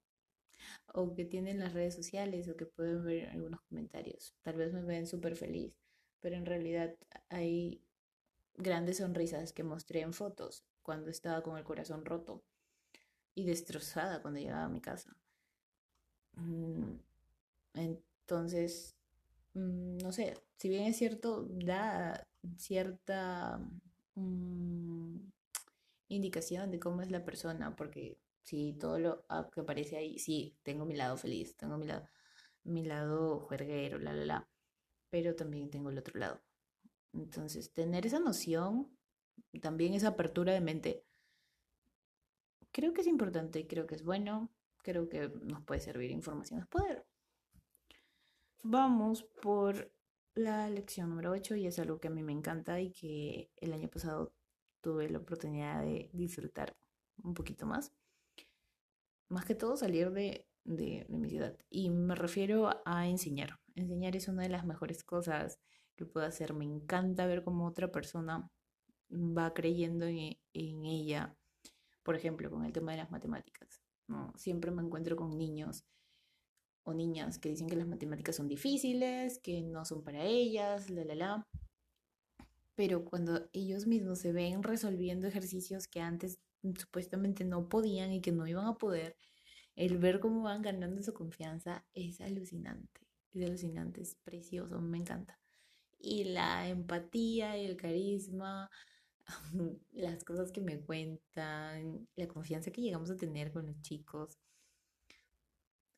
[0.93, 4.35] o que tienen las redes sociales o que pueden ver algunos comentarios.
[4.41, 5.77] Tal vez me ven súper feliz,
[6.19, 6.95] pero en realidad
[7.29, 7.81] hay
[8.55, 12.43] grandes sonrisas que mostré en fotos cuando estaba con el corazón roto
[13.35, 15.15] y destrozada cuando llegaba a mi casa.
[16.35, 16.95] Mm,
[17.75, 18.95] entonces,
[19.53, 23.59] mm, no sé, si bien es cierto, da cierta
[24.15, 25.17] mm,
[26.09, 30.85] indicación de cómo es la persona, porque si todo lo que aparece ahí, sí, tengo
[30.85, 32.07] mi lado feliz, tengo mi lado,
[32.63, 34.49] mi lado juerguero, la, la, la,
[35.09, 36.41] pero también tengo el otro lado.
[37.13, 38.89] Entonces, tener esa noción,
[39.61, 41.05] también esa apertura de mente,
[42.73, 44.49] creo que es importante, creo que es bueno,
[44.81, 47.05] creo que nos puede servir información es poder.
[48.63, 49.91] Vamos por
[50.35, 53.73] la lección número 8 y es algo que a mí me encanta y que el
[53.73, 54.33] año pasado
[54.81, 56.75] tuve la oportunidad de disfrutar
[57.23, 57.93] un poquito más.
[59.29, 61.57] Más que todo salir de, de, de mi ciudad.
[61.69, 63.59] Y me refiero a enseñar.
[63.75, 65.59] Enseñar es una de las mejores cosas
[65.95, 66.53] que puedo hacer.
[66.53, 68.49] Me encanta ver cómo otra persona
[69.11, 71.35] va creyendo en, en ella
[72.03, 73.81] por ejemplo, con el tema de las matemáticas.
[74.35, 75.85] Siempre me encuentro con niños
[76.83, 81.05] o niñas que dicen que las matemáticas son difíciles, que no son para ellas, la,
[81.05, 81.47] la, la.
[82.75, 86.39] Pero cuando ellos mismos se ven resolviendo ejercicios que antes
[86.77, 89.15] supuestamente no podían y que no iban a poder,
[89.75, 93.01] el ver cómo van ganando su confianza es alucinante.
[93.31, 95.39] Es alucinante, es precioso, me encanta.
[95.99, 98.69] Y la empatía y el carisma
[99.93, 104.37] las cosas que me cuentan, la confianza que llegamos a tener con los chicos.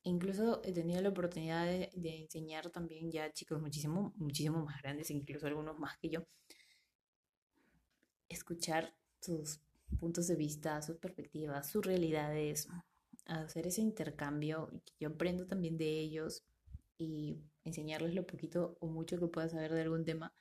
[0.04, 5.10] Incluso he tenido la oportunidad de, de, enseñar también ya chicos muchísimo, muchísimo más grandes,
[5.10, 6.28] incluso algunos más que yo,
[8.30, 9.60] escuchar sus
[10.00, 12.68] puntos de vista, sus perspectivas, sus realidades,
[13.26, 16.44] hacer ese intercambio, yo aprendo también de ellos
[16.98, 20.34] y enseñarles lo poquito o mucho que pueda saber de algún tema,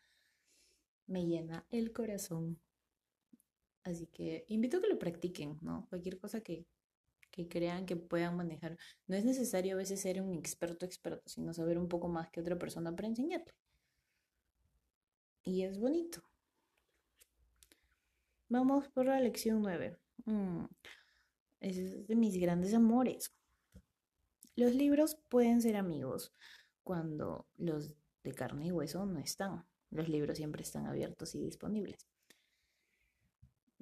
[1.06, 2.60] me llena el corazón
[3.84, 5.86] Así que invito a que lo practiquen, ¿no?
[5.88, 6.66] Cualquier cosa que,
[7.30, 8.78] que crean que puedan manejar.
[9.06, 12.40] No es necesario a veces ser un experto experto, sino saber un poco más que
[12.40, 13.52] otra persona para enseñarle.
[15.44, 16.22] Y es bonito.
[18.48, 19.98] Vamos por la lección 9.
[20.24, 20.64] Mm,
[21.60, 23.34] es de mis grandes amores.
[24.56, 26.32] Los libros pueden ser amigos
[26.82, 29.66] cuando los de carne y hueso no están.
[29.90, 32.06] Los libros siempre están abiertos y disponibles.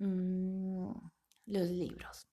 [0.02, 0.90] Mm,
[1.46, 2.26] los libros.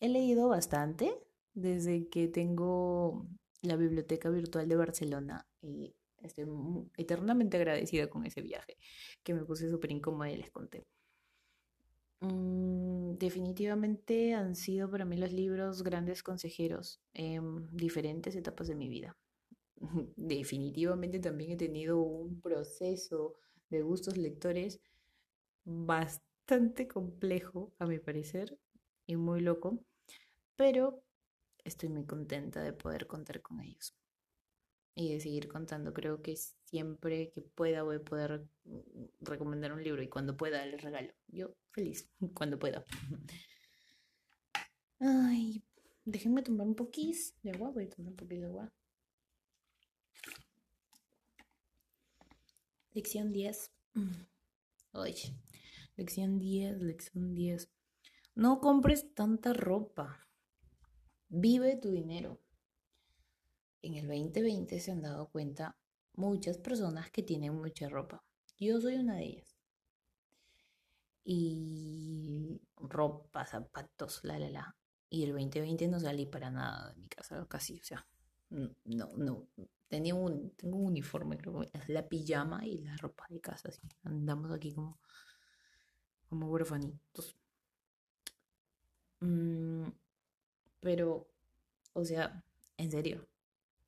[0.00, 1.12] He leído bastante
[1.52, 3.26] desde que tengo
[3.62, 6.46] la biblioteca virtual de Barcelona y estoy
[6.96, 8.76] eternamente agradecida con ese viaje
[9.24, 10.86] que me puse súper incómoda y les conté.
[12.20, 18.88] Mm, definitivamente han sido para mí los libros grandes consejeros en diferentes etapas de mi
[18.88, 19.16] vida.
[20.16, 23.34] Definitivamente también he tenido un proceso
[23.68, 24.80] de gustos lectores
[25.64, 28.58] bastante bastante complejo, a mi parecer,
[29.06, 29.82] y muy loco,
[30.56, 31.02] pero
[31.64, 33.96] estoy muy contenta de poder contar con ellos
[34.94, 35.94] y de seguir contando.
[35.94, 38.46] Creo que siempre que pueda voy a poder
[39.20, 41.14] recomendar un libro y cuando pueda les regalo.
[41.28, 42.84] Yo feliz, cuando pueda.
[45.00, 45.62] Ay,
[46.04, 48.70] déjenme tomar un poquís de agua, voy a tomar un poquito de agua.
[52.92, 53.72] Lección 10.
[54.92, 55.14] Ay,
[55.96, 57.70] Lección 10, lección 10.
[58.34, 60.18] No compres tanta ropa.
[61.28, 62.40] Vive tu dinero.
[63.82, 65.76] En el 2020 se han dado cuenta
[66.14, 68.24] muchas personas que tienen mucha ropa.
[68.58, 69.56] Yo soy una de ellas.
[71.24, 74.76] Y ropa, zapatos, la, la, la.
[75.08, 78.06] Y el 2020 no salí para nada de mi casa, casi, o sea,
[78.50, 79.48] no, no.
[79.88, 83.80] Tenía un, tengo un uniforme, creo, la pijama y la ropa de casa, así.
[84.02, 84.98] Andamos aquí como,
[86.34, 87.36] como huerfanitos.
[89.20, 89.86] Mm,
[90.80, 91.28] pero,
[91.92, 92.42] o sea,
[92.76, 93.28] en serio,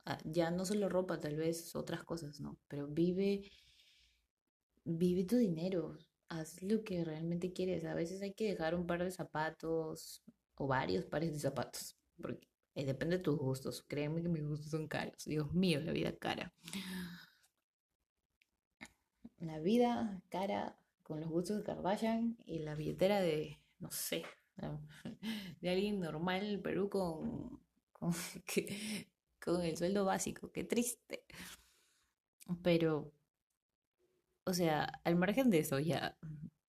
[0.05, 2.57] ah, ya no solo ropa, tal vez otras cosas, ¿no?
[2.69, 3.51] Pero vive,
[4.85, 7.85] vive tu dinero, haz lo que realmente quieres.
[7.85, 10.23] A veces hay que dejar un par de zapatos
[10.55, 13.83] o varios pares de zapatos, porque eh, depende de tus gustos.
[13.83, 15.25] Créeme que mis gustos son caros.
[15.25, 16.55] Dios mío, la vida cara.
[19.39, 24.25] La vida cara con los gustos de Kardashian y la billetera de, no sé,
[25.61, 27.61] de alguien normal en Perú con,
[27.93, 28.13] con,
[29.41, 30.51] con el sueldo básico.
[30.51, 31.25] Qué triste.
[32.63, 33.13] Pero,
[34.45, 36.17] o sea, al margen de eso ya,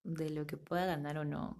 [0.04, 1.58] de lo que pueda ganar o no,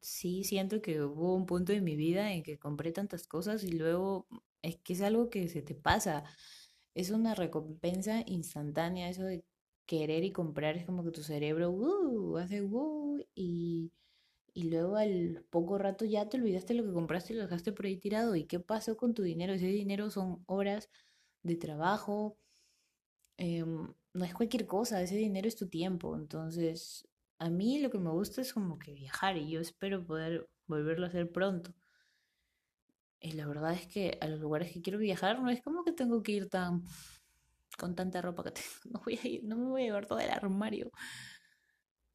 [0.00, 3.72] sí siento que hubo un punto en mi vida en que compré tantas cosas y
[3.72, 4.26] luego
[4.62, 6.24] es que es algo que se te pasa.
[6.94, 9.44] Es una recompensa instantánea eso de
[9.86, 10.76] querer y comprar.
[10.76, 13.92] Es como que tu cerebro uh, hace uh, y,
[14.54, 17.86] y luego al poco rato ya te olvidaste lo que compraste y lo dejaste por
[17.86, 18.36] ahí tirado.
[18.36, 19.52] ¿Y qué pasó con tu dinero?
[19.54, 20.90] Ese dinero son horas
[21.42, 22.38] de trabajo.
[23.36, 26.16] Em, no es cualquier cosa, ese dinero es tu tiempo.
[26.16, 30.48] Entonces, a mí lo que me gusta es como que viajar y yo espero poder
[30.66, 31.74] volverlo a hacer pronto.
[33.20, 35.92] Y la verdad es que a los lugares que quiero viajar no es como que
[35.92, 36.84] tengo que ir tan
[37.78, 38.68] con tanta ropa que tengo.
[38.92, 40.90] No voy a ir, no me voy a llevar todo el armario.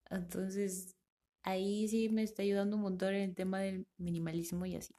[0.09, 0.95] Entonces,
[1.43, 4.93] ahí sí me está ayudando un montón en el tema del minimalismo y así.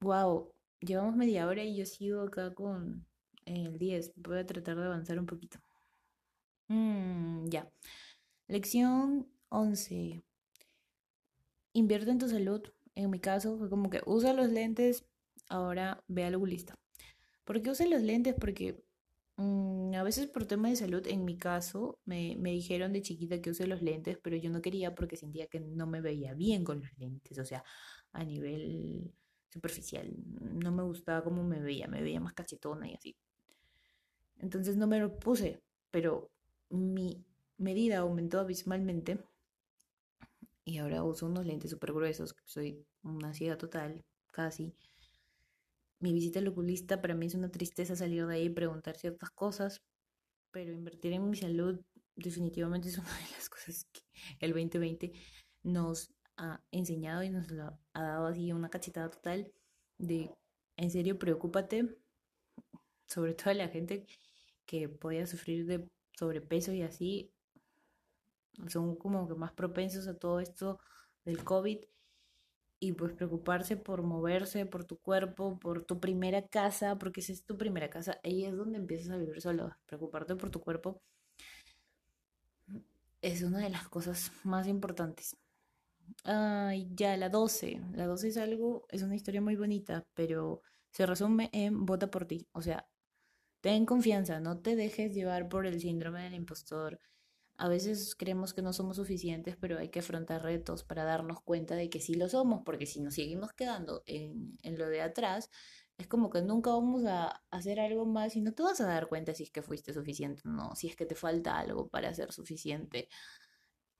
[0.00, 3.06] Wow, llevamos media hora y yo sigo acá con
[3.44, 4.12] el 10.
[4.16, 5.58] Voy a tratar de avanzar un poquito.
[6.68, 7.70] Mm, ya.
[8.48, 10.22] Lección 11.
[11.72, 12.62] Invierte en tu salud.
[12.94, 15.04] En mi caso fue como que usa los lentes,
[15.48, 16.74] ahora ve al oculista.
[17.44, 18.34] ¿Por qué usa los lentes?
[18.34, 18.82] Porque
[19.40, 23.40] mm, a veces por tema de salud, en mi caso, me, me dijeron de chiquita
[23.40, 26.64] que use los lentes, pero yo no quería porque sentía que no me veía bien
[26.64, 27.64] con los lentes, o sea,
[28.12, 29.12] a nivel
[29.50, 30.12] superficial.
[30.40, 33.16] No me gustaba cómo me veía, me veía más cachetona y así.
[34.38, 36.30] Entonces no me lo puse, pero
[36.70, 37.24] mi
[37.58, 39.18] medida aumentó abismalmente
[40.64, 44.74] y ahora uso unos lentes súper gruesos, soy una ciega total, casi.
[46.00, 49.30] Mi visita al oculista para mí es una tristeza salir de ahí y preguntar ciertas
[49.30, 49.82] cosas,
[50.50, 51.80] pero invertir en mi salud
[52.16, 54.00] definitivamente es una de las cosas que
[54.40, 55.12] el 2020
[55.62, 59.52] nos ha enseñado y nos ha dado así una cachetada total
[59.98, 60.30] de,
[60.78, 61.98] en serio, preocúpate,
[63.06, 64.06] sobre todo a la gente
[64.64, 67.30] que podía sufrir de sobrepeso y así,
[68.68, 70.80] son como que más propensos a todo esto
[71.24, 71.78] del COVID
[72.80, 77.44] y pues preocuparse por moverse, por tu cuerpo, por tu primera casa, porque si es
[77.44, 79.76] tu primera casa, ahí es donde empiezas a vivir solo.
[79.86, 81.02] Preocuparte por tu cuerpo
[83.22, 85.36] es una de las cosas más importantes.
[86.24, 87.80] Ay, ya, la 12.
[87.92, 92.26] La 12 es algo, es una historia muy bonita, pero se resume en vota por
[92.26, 92.48] ti.
[92.52, 92.88] O sea,
[93.60, 96.98] ten confianza, no te dejes llevar por el síndrome del impostor
[97.60, 101.74] a veces creemos que no somos suficientes, pero hay que afrontar retos para darnos cuenta
[101.74, 105.50] de que sí lo somos, porque si nos seguimos quedando en, lo de atrás,
[105.98, 109.08] es como que nunca vamos a hacer algo más y no te vas a dar
[109.08, 112.14] cuenta si es que fuiste suficiente o no, si es que te falta algo para
[112.14, 113.10] ser suficiente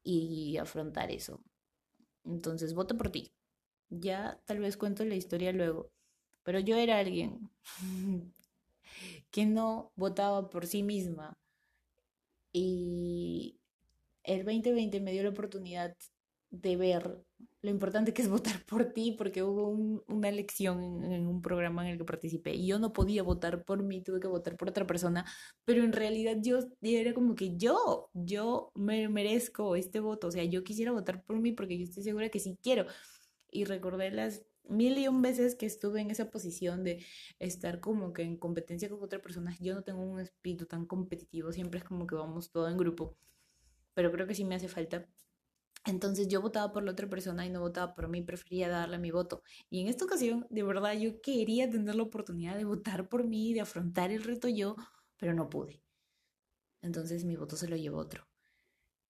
[0.03, 1.45] y afrontar eso.
[2.25, 3.35] Entonces, voto por ti.
[3.91, 5.93] Ya tal vez cuento la historia luego,
[6.45, 7.51] pero yo era alguien
[9.31, 11.40] que no votaba por sí misma
[12.53, 13.59] y
[14.25, 15.97] el 2020 me dio la oportunidad
[16.51, 17.25] de ver
[17.63, 19.69] lo importante que es votar por ti, porque hubo
[20.07, 23.83] una elección en, un programa en el que participé y yo no podía votar por
[23.83, 25.25] mí, tuve que votar por otra persona,
[25.65, 30.45] pero en realidad yo era como que yo, yo me merezco este voto, o sea,
[30.45, 32.87] yo quisiera votar por mí porque yo estoy segura que sí quiero.
[33.53, 37.05] Y recordé las mil y un veces que estuve en esa posición de
[37.39, 41.53] estar como que en competencia con otra persona, yo no tengo un espíritu tan competitivo,
[41.53, 43.17] siempre es como que vamos todo en grupo,
[43.95, 45.07] pero creo que sí me hace falta.
[45.87, 49.11] Entonces yo votaba por la otra persona y no votaba por mí, prefería darle mi
[49.11, 49.43] voto.
[49.71, 53.55] Y en esta ocasión, de verdad, yo quería tener la oportunidad de votar por mí,
[53.55, 54.77] de afrontar el reto yo,
[55.17, 55.83] pero no pude.
[56.83, 58.27] Entonces mi voto se lo llevó otro.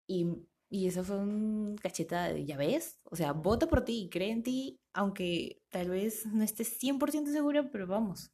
[0.07, 0.27] Y
[0.71, 4.43] Y eso fue un cachetada de, ya ves, o sea, vota por ti, cree en
[4.45, 8.31] ti, aunque tal vez no estés 100% segura, pero vamos.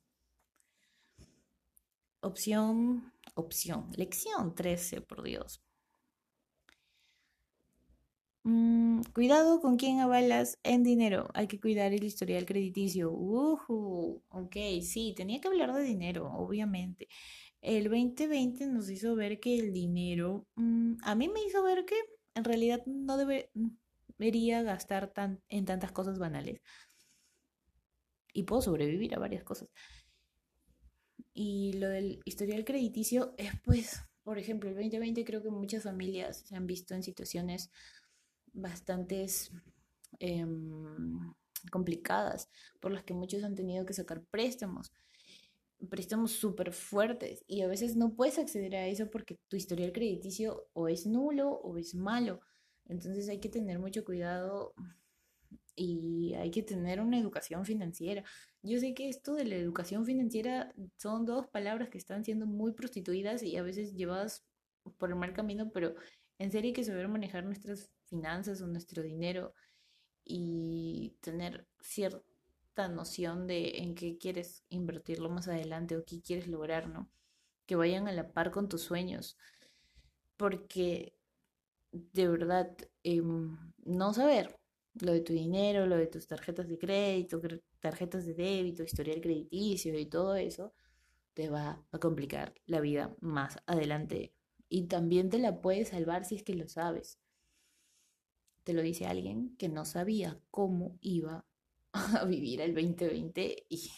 [2.21, 5.63] Opción, opción, lección 13, por Dios.
[8.45, 11.29] Mm, cuidado con quién avalas en dinero.
[11.35, 13.11] Hay que cuidar el historial crediticio.
[13.13, 17.09] Uh, ok, sí, tenía que hablar de dinero, obviamente.
[17.61, 21.97] El 2020 nos hizo ver que el dinero, mm, a mí me hizo ver que
[22.37, 26.61] en realidad no debería gastar tan, en tantas cosas banales.
[28.33, 29.71] Y puedo sobrevivir a varias cosas.
[31.33, 36.45] Y lo del historial crediticio es pues, por ejemplo, el 2020 creo que muchas familias
[36.47, 37.71] se han visto en situaciones
[38.53, 39.51] bastantes
[40.19, 41.33] em,
[41.71, 44.93] complicadas por las que muchos han tenido que sacar préstamos
[45.91, 50.69] préstamos súper fuertes y a veces no puedes acceder a eso porque tu historial crediticio
[50.73, 52.41] o es nulo o es malo.
[52.87, 54.75] Entonces hay que tener mucho cuidado
[55.75, 58.25] y hay que tener una educación financiera.
[58.63, 62.73] Yo sé que esto de la educación financiera son dos palabras que están siendo muy
[62.73, 64.45] prostituidas y a veces llevadas
[64.99, 65.95] por el mal camino, pero
[66.39, 69.53] en serio hay que saber manejar nuestras finanzas o nuestro dinero
[70.25, 71.67] y tener
[72.77, 77.11] cierta noción de en qué quieres invertirlo más adelante o qué quieres lograr, ¿no?
[77.67, 79.39] Que vayan a la par con tus sueños.
[80.37, 81.15] Porque
[81.93, 84.59] de verdad, em, no saber
[85.01, 87.41] lo de tu dinero, lo de tus tarjetas de crédito,
[87.81, 90.75] tarjetas de débito, historial crediticio y todo eso,
[91.35, 94.35] te va a complicar la vida más adelante.
[94.69, 97.19] Y también te la puedes salvar si es que lo sabes.
[98.65, 101.47] Te lo dice alguien que no sabía cómo iba
[101.97, 103.91] a vivir el 2020 y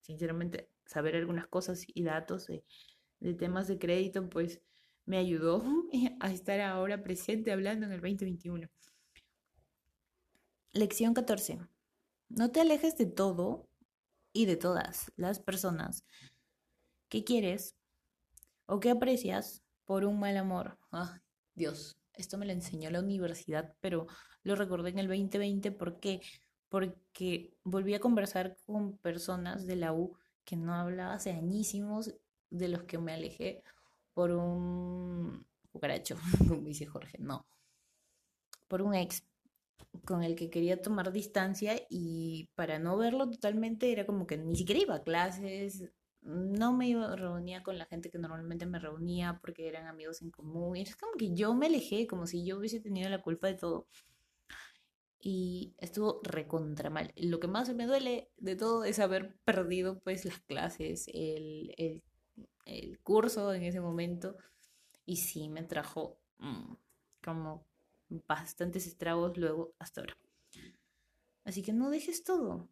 [0.00, 2.64] sinceramente saber algunas cosas y datos de,
[3.34, 4.60] temas de crédito pues
[5.04, 5.64] me ayudó
[6.20, 8.68] a estar ahora presente hablando en el 2021.
[10.72, 11.60] Lección 14.
[12.28, 13.68] No te alejes de todo
[14.32, 16.04] y de todas las personas
[17.08, 17.76] que quieres
[18.64, 20.78] o que aprecias por un mal amor.
[20.90, 21.20] Ah,
[21.54, 24.06] Dios, esto me lo enseñó la universidad, pero
[24.42, 26.22] lo recordé en el 2020 porque
[26.72, 32.14] porque volví a conversar con personas de la U que no hablaba hace añísimos,
[32.48, 33.62] de los que me alejé
[34.14, 36.16] por un cucaracho,
[36.48, 37.44] como dice Jorge, no,
[38.68, 39.22] por un ex
[40.06, 44.56] con el que quería tomar distancia y para no verlo totalmente era como que ni
[44.56, 45.90] siquiera iba a clases,
[46.22, 50.30] no me iba, reunía con la gente que normalmente me reunía porque eran amigos en
[50.30, 50.76] común.
[50.76, 53.54] Y es como que yo me alejé, como si yo hubiese tenido la culpa de
[53.56, 53.88] todo
[55.24, 57.12] y estuvo recontra mal.
[57.16, 61.72] Lo que más me duele de todo es haber perdido pues las clases, el,
[62.66, 64.36] el, curso en ese momento
[65.06, 66.74] y sí me trajo mm,
[67.22, 67.64] como
[68.26, 70.16] bastantes estragos luego hasta ahora.
[71.44, 72.68] Así que no dejes todo.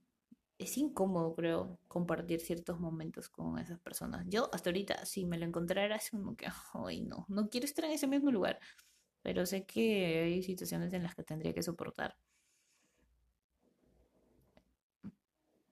[0.58, 4.26] Es incómodo, creo, compartir ciertos momentos con esas personas.
[4.28, 7.84] Yo hasta ahorita, si me lo encontrara, es como que, ay, no, no quiero estar
[7.84, 8.58] en ese mismo lugar.
[9.22, 12.16] Pero sé que hay situaciones en las que tendría que soportar.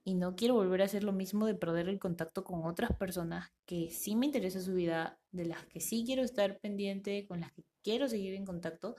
[0.09, 3.53] Y no quiero volver a hacer lo mismo de perder el contacto con otras personas
[3.67, 7.53] que sí me interesa su vida, de las que sí quiero estar pendiente, con las
[7.53, 8.97] que quiero seguir en contacto,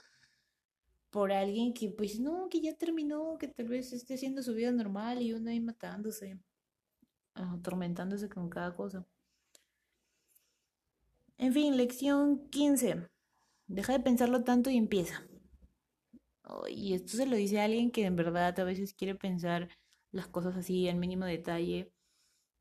[1.09, 4.71] por alguien que pues no, que ya terminó, que tal vez esté haciendo su vida
[4.71, 6.37] normal y uno ahí matándose,
[7.33, 9.03] atormentándose con cada cosa.
[11.39, 13.09] En fin, lección 15.
[13.65, 15.23] Deja de pensarlo tanto y empieza.
[16.67, 19.69] y esto se lo dice a alguien que en verdad a veces quiere pensar
[20.11, 21.91] las cosas así al mínimo detalle.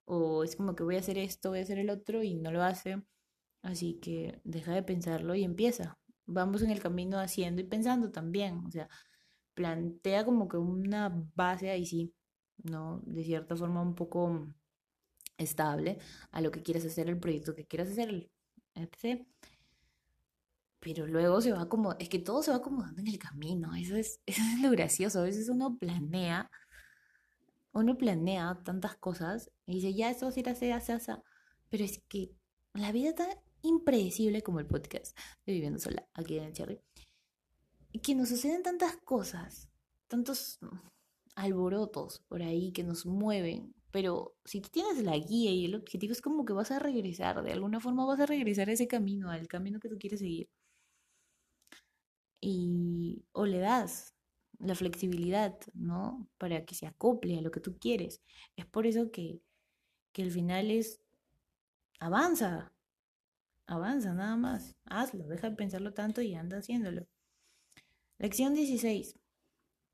[0.04, 2.50] O es como que voy a hacer esto, voy a hacer el otro y no
[2.52, 3.02] lo hace.
[3.62, 5.98] Así que deja de pensarlo y empieza.
[6.26, 8.64] Vamos en el camino haciendo y pensando también.
[8.66, 8.88] O sea,
[9.54, 12.14] plantea como que una base ahí sí,
[12.64, 13.02] ¿no?
[13.06, 14.48] De cierta forma un poco
[15.38, 15.98] estable
[16.32, 18.30] a lo que quieras hacer, el proyecto que quieras hacer,
[18.74, 19.26] etc.
[20.80, 23.96] Pero luego se va como, es que todo se va acomodando en el camino, eso
[23.96, 26.50] es, eso es lo gracioso, a veces uno planea
[27.78, 31.12] uno planea tantas cosas y dice, ya, eso sí, así, así, así.
[31.68, 32.32] Pero es que
[32.74, 33.28] la vida tan
[33.62, 35.16] impredecible como el podcast
[35.46, 36.80] de Viviendo Sola, aquí en el Cherry,
[38.02, 39.68] que nos suceden tantas cosas,
[40.06, 40.58] tantos
[41.34, 43.74] alborotos por ahí que nos mueven.
[43.90, 47.42] Pero si tú tienes la guía y el objetivo es como que vas a regresar,
[47.42, 50.50] de alguna forma vas a regresar a ese camino, al camino que tú quieres seguir.
[52.40, 54.14] Y o le das
[54.58, 56.28] la flexibilidad, ¿no?
[56.38, 58.22] Para que se acople a lo que tú quieres.
[58.56, 59.40] Es por eso que,
[60.12, 61.00] que el final es
[62.00, 62.72] avanza,
[63.66, 67.06] avanza nada más, hazlo, deja de pensarlo tanto y anda haciéndolo.
[68.18, 69.16] Lección 16.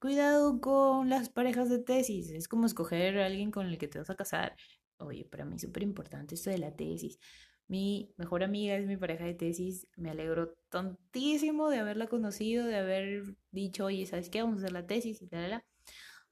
[0.01, 2.31] Cuidado con las parejas de tesis.
[2.31, 4.57] Es como escoger a alguien con el que te vas a casar.
[4.99, 7.19] Oye, para mí es súper importante esto de la tesis.
[7.67, 9.87] Mi mejor amiga es mi pareja de tesis.
[9.97, 14.43] Me alegro tantísimo de haberla conocido, de haber dicho, oye, ¿sabes qué?
[14.43, 15.63] Vamos a hacer la tesis y tal,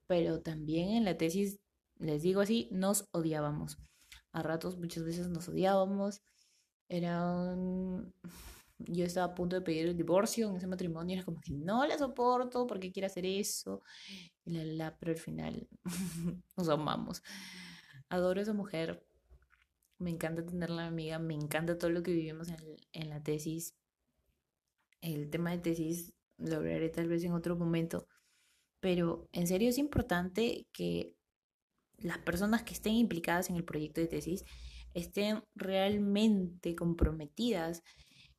[0.07, 1.59] Pero también en la tesis,
[1.99, 3.79] les digo así, nos odiábamos.
[4.33, 6.23] A ratos, muchas veces nos odiábamos.
[6.89, 7.57] Era.
[8.79, 11.17] Yo estaba a punto de pedir el divorcio en ese matrimonio.
[11.17, 13.83] Era como que no la soporto porque quiere hacer eso.
[14.45, 15.69] Y la, la, pero al final
[16.57, 17.23] nos amamos.
[18.09, 19.03] Adoro a esa mujer
[19.99, 22.49] me encanta tenerla amiga, me encanta todo lo que vivimos
[22.93, 23.75] en, la tesis.
[25.01, 28.07] El tema de tesis lo hablaré tal vez en otro momento,
[28.81, 31.15] pero en serio es importante que
[31.99, 34.45] las personas que estén implicadas en el proyecto de tesis
[34.95, 37.83] estén realmente comprometidas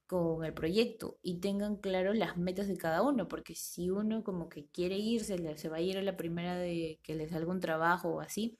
[0.05, 4.49] con el proyecto y tengan claro las metas de cada uno, porque si uno como
[4.49, 7.59] que quiere irse, se va a ir a la primera de que le salga un
[7.61, 8.59] trabajo o así,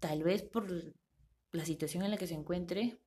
[0.00, 0.66] tal vez por
[1.52, 3.00] la situación en la que se encuentre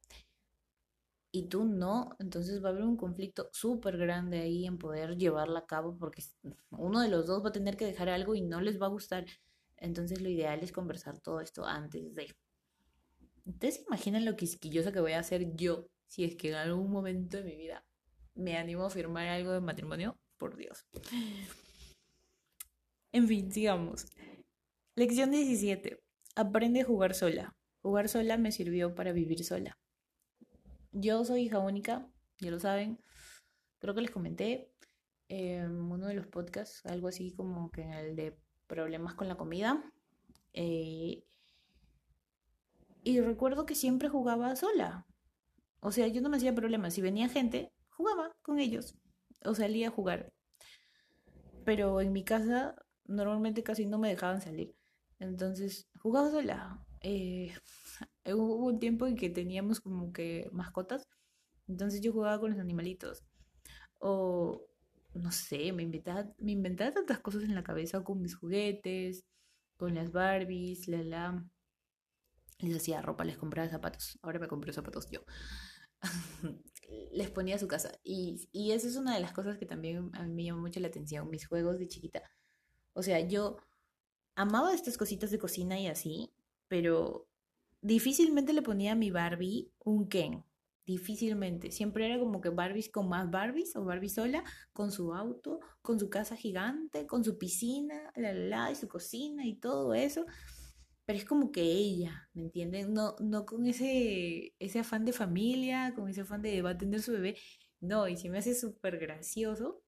[1.33, 5.59] y tú no, entonces va a haber un conflicto súper grande ahí en poder llevarla
[5.59, 6.23] a cabo porque
[6.71, 8.89] uno de los dos va a tener que dejar algo y no les va a
[8.89, 9.25] gustar.
[9.77, 12.35] Entonces lo ideal es conversar todo esto antes de...
[13.45, 17.37] Ustedes imaginan lo quisquillosa que voy a hacer yo si es que en algún momento
[17.37, 17.85] de mi vida
[18.35, 20.17] me animo a firmar algo de matrimonio?
[20.37, 20.85] Por Dios.
[23.13, 24.05] En fin, sigamos.
[24.95, 26.01] Lección 17.
[26.35, 27.53] Aprende a jugar sola.
[27.81, 29.79] Jugar sola me sirvió para vivir sola.
[30.91, 32.07] Yo soy hija única,
[32.39, 32.99] ya lo saben.
[33.79, 34.71] Creo que les comenté
[35.29, 39.35] en uno de los podcasts, algo así como que en el de problemas con la
[39.35, 39.83] comida.
[40.53, 41.23] Eh,
[43.03, 45.07] y recuerdo que siempre jugaba sola.
[45.79, 46.93] O sea, yo no me hacía problemas.
[46.93, 48.95] Si venía gente, jugaba con ellos.
[49.43, 50.31] O salía a jugar.
[51.65, 52.75] Pero en mi casa
[53.05, 54.75] normalmente casi no me dejaban salir.
[55.19, 57.53] Entonces jugaba sola eh,
[58.25, 61.07] hubo un tiempo en que teníamos como que mascotas,
[61.67, 63.23] entonces yo jugaba con los animalitos.
[63.99, 64.67] O,
[65.13, 69.25] no sé, me inventaba, me inventaba tantas cosas en la cabeza con mis juguetes,
[69.77, 71.45] con las Barbies, la la.
[72.59, 74.19] Les hacía ropa, les compraba zapatos.
[74.21, 75.21] Ahora me compré zapatos yo.
[77.11, 77.91] les ponía a su casa.
[78.03, 80.79] Y, y esa es una de las cosas que también a mí me llamó mucho
[80.79, 82.21] la atención, mis juegos de chiquita.
[82.93, 83.57] O sea, yo
[84.35, 86.31] amaba estas cositas de cocina y así,
[86.71, 87.27] pero
[87.81, 90.45] difícilmente le ponía a mi Barbie un Ken.
[90.85, 91.69] Difícilmente.
[91.69, 94.41] Siempre era como que Barbies con más Barbies o Barbie sola,
[94.71, 99.45] con su auto, con su casa gigante, con su piscina, la, la, y su cocina
[99.45, 100.25] y todo eso.
[101.05, 102.93] Pero es como que ella, ¿me entienden?
[102.93, 107.11] No, no con ese, ese afán de familia, con ese afán de va a su
[107.11, 107.35] bebé.
[107.81, 109.83] No, y se me hace súper gracioso.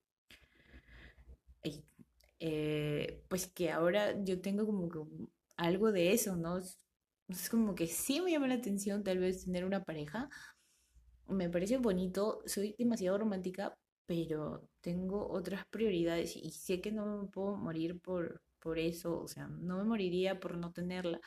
[2.39, 4.99] Eh, pues que ahora yo tengo como que
[5.57, 6.59] algo de eso, ¿no?
[7.29, 10.29] Es como que sí me llama la atención tal vez tener una pareja.
[11.27, 17.27] Me parece bonito, soy demasiado romántica, pero tengo otras prioridades y sé que no me
[17.29, 21.19] puedo morir por, por eso, o sea, no me moriría por no tenerla.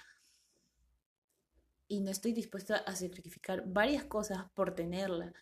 [1.88, 5.32] Y no estoy dispuesta a sacrificar varias cosas por tenerla.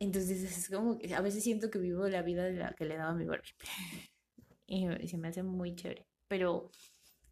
[0.00, 2.96] Entonces es como que a veces siento que vivo la vida de la que le
[2.96, 3.54] daba mi Barbie.
[4.66, 6.06] y se me hace muy chévere.
[6.28, 6.70] Pero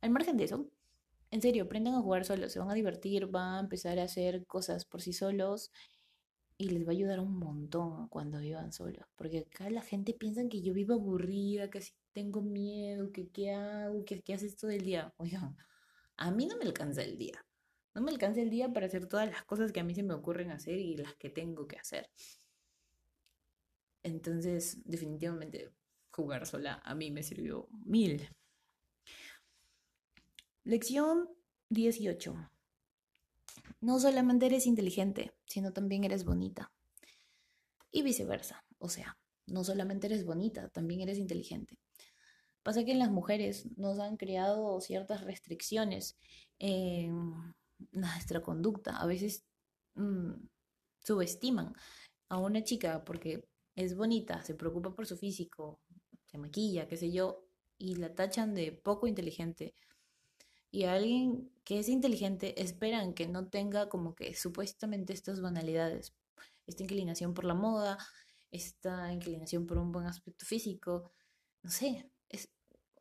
[0.01, 0.68] al margen de eso,
[1.30, 4.47] en serio, aprendan a jugar solos, se van a divertir, van a empezar a hacer
[4.47, 5.72] cosas por sí solos
[6.59, 9.07] y les va a ayudar un montón cuando vivan solos.
[9.16, 11.82] Porque acá la gente piensa que yo vivo aburrida, que
[12.12, 15.12] tengo miedo, que qué hago, que qué haces todo el día.
[15.18, 15.57] Oigan,
[16.16, 17.44] a mí no me alcanza el día.
[17.94, 20.14] No me alcanza el día para hacer todas las cosas que a mí se me
[20.14, 22.09] ocurren hacer y las que tengo que hacer.
[24.03, 25.70] Entonces, definitivamente,
[26.11, 28.28] jugar sola a mí me sirvió mil.
[30.67, 31.29] Lección
[31.69, 32.35] 18.
[33.83, 36.73] No solamente eres inteligente, sino también eres bonita.
[37.93, 38.64] Y viceversa.
[38.79, 41.79] O sea, no solamente eres bonita, también eres inteligente.
[42.64, 46.19] Pasa que en las mujeres nos han creado ciertas restricciones
[46.59, 47.55] en
[47.93, 48.97] nuestra conducta.
[48.97, 49.45] A veces
[49.95, 50.33] mm,
[51.05, 51.75] subestiman
[52.29, 55.79] a una chica porque es bonita, se preocupa por su físico,
[56.25, 57.47] se maquilla, qué sé yo,
[57.79, 59.77] y la tachan de poco inteligente
[60.71, 66.14] y a alguien que es inteligente esperan que no tenga como que supuestamente estas banalidades,
[66.67, 67.99] esta inclinación por la moda,
[68.51, 71.12] esta inclinación por un buen aspecto físico,
[71.62, 72.51] no sé, es,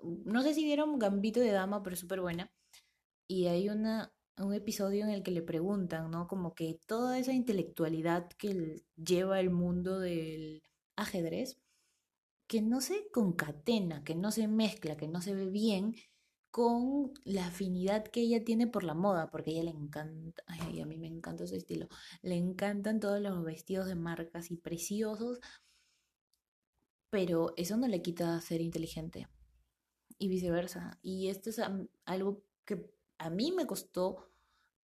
[0.03, 2.51] no sé si vieron Gambito de Dama, pero es súper buena.
[3.27, 6.27] Y hay una, un episodio en el que le preguntan, ¿no?
[6.27, 10.63] Como que toda esa intelectualidad que lleva el mundo del
[10.95, 11.59] ajedrez,
[12.47, 15.95] que no se concatena, que no se mezcla, que no se ve bien
[16.55, 20.79] con la afinidad que ella tiene por la moda, porque a ella le encanta, ay,
[20.79, 21.89] a mí me encanta ese estilo,
[22.21, 25.41] le encantan todos los vestidos de marcas y preciosos,
[27.09, 29.27] pero eso no le quita ser inteligente
[30.17, 30.97] y viceversa.
[31.01, 31.59] Y esto es
[32.05, 34.31] algo que a mí me costó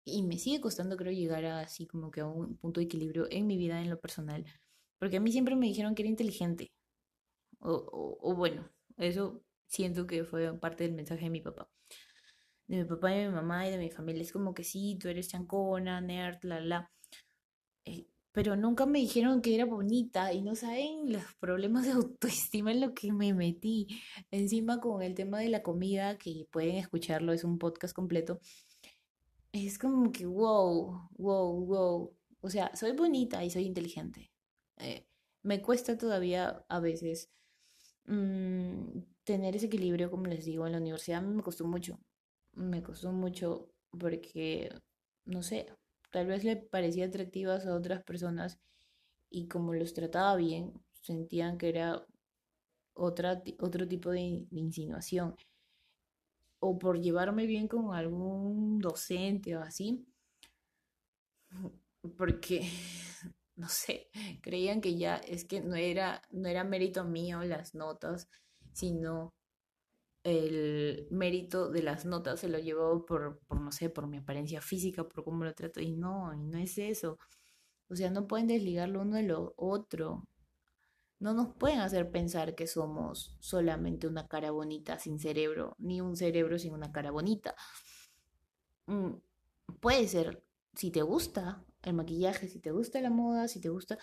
[0.04, 3.28] y me sigue costando, creo, llegar a así como que a un punto de equilibrio
[3.32, 4.44] en mi vida, en lo personal,
[5.00, 6.74] porque a mí siempre me dijeron que era inteligente,
[7.62, 9.42] o bueno, eso
[9.72, 11.70] siento que fue parte del mensaje de mi papá.
[12.68, 14.22] De mi papá y de mi mamá y de mi familia.
[14.22, 16.92] Es como que sí, tú eres chancona, nerd, la, la.
[17.86, 22.72] Eh, pero nunca me dijeron que era bonita y no saben los problemas de autoestima
[22.72, 23.88] en lo que me metí.
[24.30, 28.40] Encima con el tema de la comida, que pueden escucharlo, es un podcast completo.
[29.54, 32.14] Es como que, wow, wow, wow.
[32.42, 34.32] O sea, soy bonita y soy inteligente.
[34.78, 35.06] Eh,
[35.44, 37.30] me cuesta todavía a veces
[38.06, 42.00] mmm, tener ese equilibrio, como les digo, en la universidad me costó mucho.
[42.54, 44.70] Me costó mucho porque,
[45.26, 45.68] no sé,
[46.12, 48.60] tal vez le parecía atractivas a otras personas
[49.30, 52.06] y como los trataba bien, sentían que era
[52.94, 55.36] otra, otro tipo de, de insinuación.
[56.60, 60.06] O por llevarme bien con algún docente o así.
[62.18, 62.62] Porque,
[63.56, 64.10] no sé,
[64.42, 68.28] creían que ya es que no era, no era mérito mío las notas,
[68.74, 69.34] sino
[70.24, 74.62] el mérito de las notas se lo llevó por, por, no sé, por mi apariencia
[74.62, 75.82] física, por cómo lo trato.
[75.82, 77.18] Y no, y no es eso.
[77.90, 80.28] O sea, no pueden desligarlo uno de lo otro.
[81.20, 86.16] No nos pueden hacer pensar que somos solamente una cara bonita sin cerebro, ni un
[86.16, 87.56] cerebro sin una cara bonita.
[88.88, 89.16] Mm,
[89.80, 90.44] puede ser,
[90.76, 93.98] si te gusta el maquillaje, si te gusta la moda, si te gusta,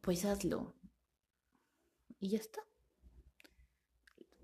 [0.00, 0.74] pues hazlo.
[2.20, 2.62] Y ya está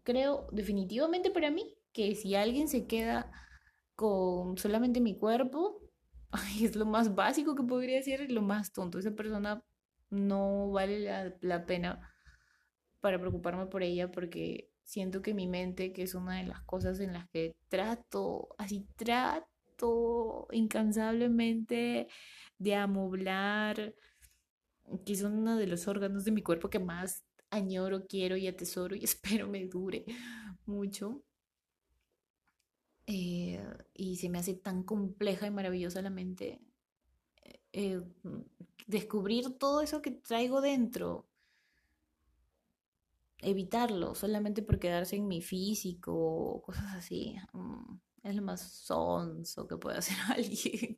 [0.09, 3.31] creo definitivamente para mí que si alguien se queda
[3.95, 5.83] con solamente mi cuerpo,
[6.63, 8.99] es lo más básico que podría ser y lo más tonto.
[8.99, 9.63] Esa persona
[10.09, 11.01] no vale
[11.43, 12.11] la, pena
[13.01, 17.01] para preocuparme por ella porque siento que mi mente, que es una de las cosas
[17.01, 22.09] en las que trato, así trato incansablemente
[22.57, 23.95] de amoblar,
[25.05, 28.97] que son uno de los órganos de mi cuerpo que más añoro, quiero y atesoro
[28.97, 30.05] y espero me dure
[30.67, 31.23] mucho.
[33.07, 33.59] Eh,
[33.95, 36.61] y se me hace tan compleja y maravillosa la mente
[37.73, 38.03] eh,
[38.87, 41.29] descubrir todo eso que traigo dentro.
[43.41, 47.37] Evitarlo solamente por quedarse en mi físico o cosas así.
[47.53, 50.97] Mm, es lo más sonso que puede hacer alguien.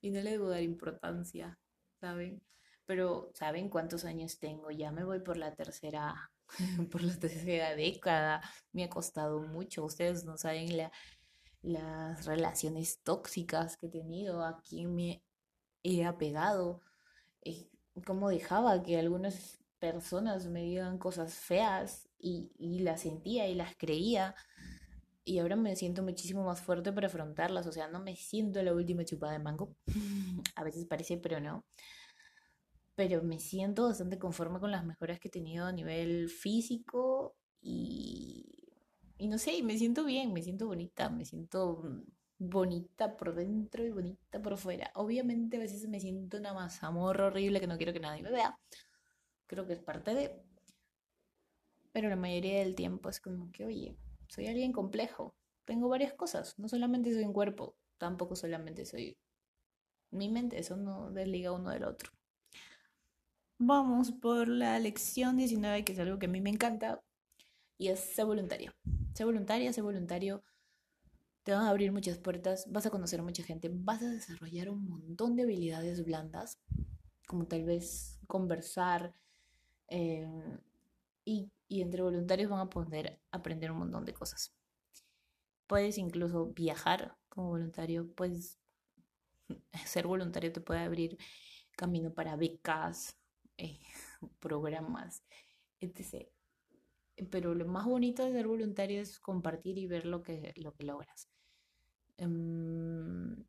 [0.00, 1.58] y no le debo dar importancia,
[2.00, 2.42] ¿saben?
[2.86, 4.70] Pero ¿saben cuántos años tengo?
[4.70, 6.30] Ya me voy por la tercera,
[6.90, 8.42] por la tercera década.
[8.72, 9.84] Me ha costado mucho.
[9.84, 10.92] Ustedes no saben la,
[11.62, 15.22] las relaciones tóxicas que he tenido, a quién me
[15.82, 16.80] he apegado,
[17.42, 17.68] eh,
[18.06, 23.76] cómo dejaba que algunas personas me digan cosas feas y, y las sentía y las
[23.76, 24.34] creía.
[25.24, 27.66] Y ahora me siento muchísimo más fuerte para afrontarlas.
[27.68, 29.76] O sea, no me siento la última chupada de mango.
[30.56, 31.64] A veces parece, pero no
[33.02, 38.46] pero me siento bastante conforme con las mejoras que he tenido a nivel físico y,
[39.18, 41.82] y no sé, me siento bien, me siento bonita, me siento
[42.38, 44.92] bonita por dentro y bonita por fuera.
[44.94, 48.56] Obviamente a veces me siento una mazamorra horrible que no quiero que nadie me vea.
[49.48, 50.40] Creo que es parte de...
[51.90, 53.96] Pero la mayoría del tiempo es como que, oye,
[54.28, 55.34] soy alguien complejo.
[55.64, 56.56] Tengo varias cosas.
[56.56, 59.18] No solamente soy un cuerpo, tampoco solamente soy
[60.12, 60.60] mi mente.
[60.60, 62.12] Eso no desliga uno del otro.
[63.64, 67.00] Vamos por la lección 19, que es algo que a mí me encanta,
[67.78, 68.72] y es ser voluntario.
[69.14, 70.42] Ser voluntaria, ser voluntario,
[71.44, 74.68] te van a abrir muchas puertas, vas a conocer a mucha gente, vas a desarrollar
[74.68, 76.58] un montón de habilidades blandas,
[77.28, 79.14] como tal vez conversar,
[79.86, 80.26] eh,
[81.24, 84.52] y, y entre voluntarios van a poder aprender un montón de cosas.
[85.68, 88.58] Puedes incluso viajar como voluntario, puedes
[89.86, 91.16] ser voluntario te puede abrir
[91.76, 93.21] camino para becas,
[93.62, 93.78] eh,
[94.40, 95.22] programas,
[95.80, 96.28] etc.
[97.30, 100.84] Pero lo más bonito de ser voluntario es compartir y ver lo que, lo que
[100.84, 101.28] logras.
[102.18, 103.44] Um,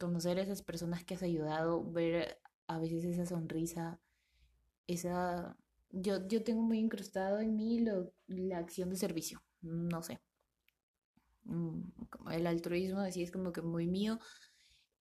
[0.00, 4.00] conocer a esas personas que has ayudado, ver a veces esa sonrisa,
[4.86, 5.56] esa...
[5.90, 7.84] Yo, yo tengo muy incrustado en mí
[8.26, 10.20] la acción de servicio, no sé.
[11.44, 11.82] Mm,
[12.32, 14.18] el altruismo así es como que muy mío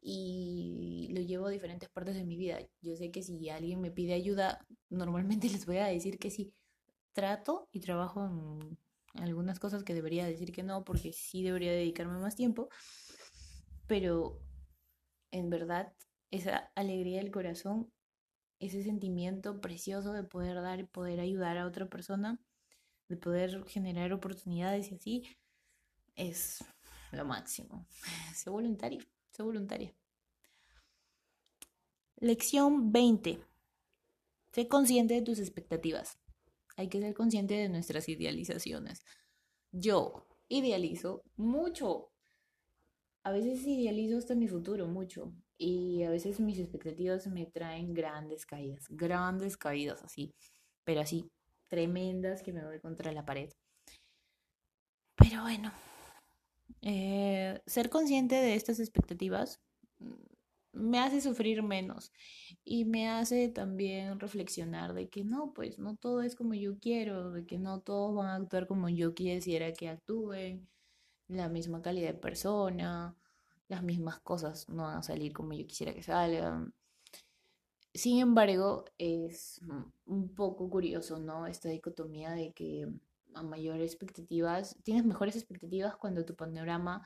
[0.08, 2.60] y lo llevo a diferentes partes de mi vida.
[2.80, 6.54] Yo sé que si alguien me pide ayuda, normalmente les voy a decir que sí,
[7.12, 8.78] trato y trabajo en
[9.16, 12.70] algunas cosas que debería decir que no, porque sí debería dedicarme más tiempo,
[13.88, 14.40] pero
[15.32, 15.92] en verdad
[16.30, 17.92] esa alegría del corazón,
[18.60, 22.40] ese sentimiento precioso de poder dar y poder ayudar a otra persona,
[23.10, 25.38] de poder generar oportunidades y así,
[26.16, 26.64] es
[27.12, 27.88] lo máximo.
[28.36, 29.04] Sé voluntario,
[29.36, 29.94] sé voluntaria.
[32.18, 33.40] Lección 20.
[34.54, 36.18] Sé consciente de tus expectativas.
[36.78, 39.02] Hay que ser consciente de nuestras idealizaciones.
[39.72, 42.12] Yo idealizo mucho.
[43.24, 45.34] A veces idealizo hasta mi futuro mucho.
[45.58, 48.86] Y a veces mis expectativas me traen grandes caídas.
[48.90, 50.34] Grandes caídas así.
[50.86, 51.30] Pero así,
[51.68, 53.50] tremendas que me doy contra la pared.
[55.16, 55.72] Pero bueno,
[56.82, 59.60] eh, ser consciente de estas expectativas
[60.76, 62.12] me hace sufrir menos
[62.64, 67.32] y me hace también reflexionar de que no, pues no todo es como yo quiero,
[67.32, 70.68] de que no todos van a actuar como yo quisiera que actúen,
[71.28, 73.16] la misma calidad de persona,
[73.68, 76.74] las mismas cosas no van a salir como yo quisiera que salgan.
[77.94, 79.62] Sin embargo, es
[80.06, 81.48] un poco curioso, ¿no?
[81.48, 82.90] Esta dicotomía de que
[83.36, 87.04] a mayores expectativas, tienes mejores expectativas cuando tu panorama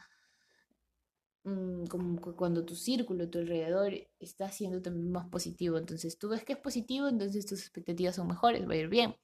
[1.43, 5.77] Mm, como cuando tu círculo, tu alrededor está siendo también más positivo.
[5.77, 9.15] Entonces tú ves que es positivo, entonces tus expectativas son mejores, va a ir bien.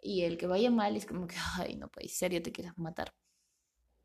[0.00, 2.76] Y el que vaya mal es como que, ay, no puede ser, ya te quieras
[2.78, 3.14] matar.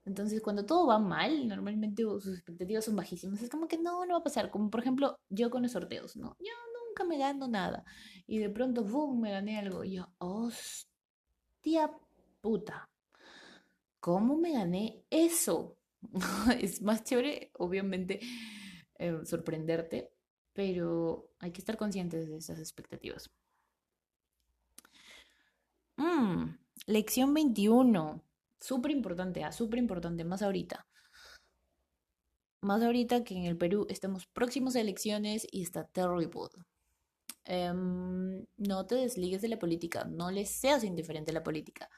[0.06, 3.42] Entonces cuando todo va mal, normalmente sus expectativas son bajísimas.
[3.42, 4.52] Es como que no, no va a pasar.
[4.52, 6.36] Como por ejemplo yo con los sorteos, ¿no?
[6.40, 6.52] Yo
[6.88, 7.86] nunca me gano nada.
[8.28, 9.84] Y de pronto, ¡boom!, me gané algo.
[9.84, 11.92] Y yo, hostia
[12.42, 12.90] puta.
[14.00, 15.78] ¿Cómo me gané eso?
[16.60, 18.20] es más chévere, obviamente,
[18.98, 20.12] eh, sorprenderte,
[20.54, 23.30] pero hay que estar conscientes de esas expectativas.
[25.98, 28.24] Mm, lección 21.
[28.60, 30.88] Súper importante, ah, súper importante, más ahorita.
[32.62, 36.30] Más ahorita que en el Perú estamos próximos a elecciones y está terrible.
[37.46, 41.90] Em, no te desligues de la política, no le seas indiferente a la política.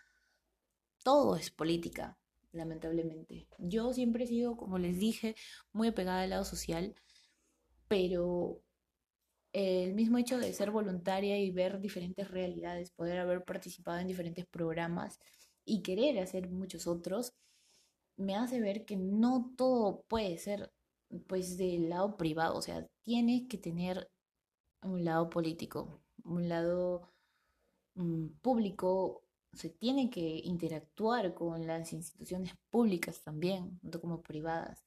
[1.04, 2.18] Todo es política
[2.54, 3.48] lamentablemente.
[3.58, 5.36] Yo siempre he sido, como les dije,
[5.74, 6.96] muy apegada al lado social,
[7.88, 8.62] pero
[9.54, 14.46] el mismo hecho de ser voluntaria y ver diferentes realidades, poder haber participado en diferentes
[14.46, 15.20] programas
[15.66, 17.34] y querer hacer muchos otros,
[18.18, 20.72] me hace ver que no todo puede ser
[21.28, 24.10] pues del lado privado, o sea, tienes que tener
[24.84, 27.10] un lado político, un lado
[27.96, 29.23] mm, público,
[29.54, 34.84] se tiene que interactuar con las instituciones públicas también, no como privadas.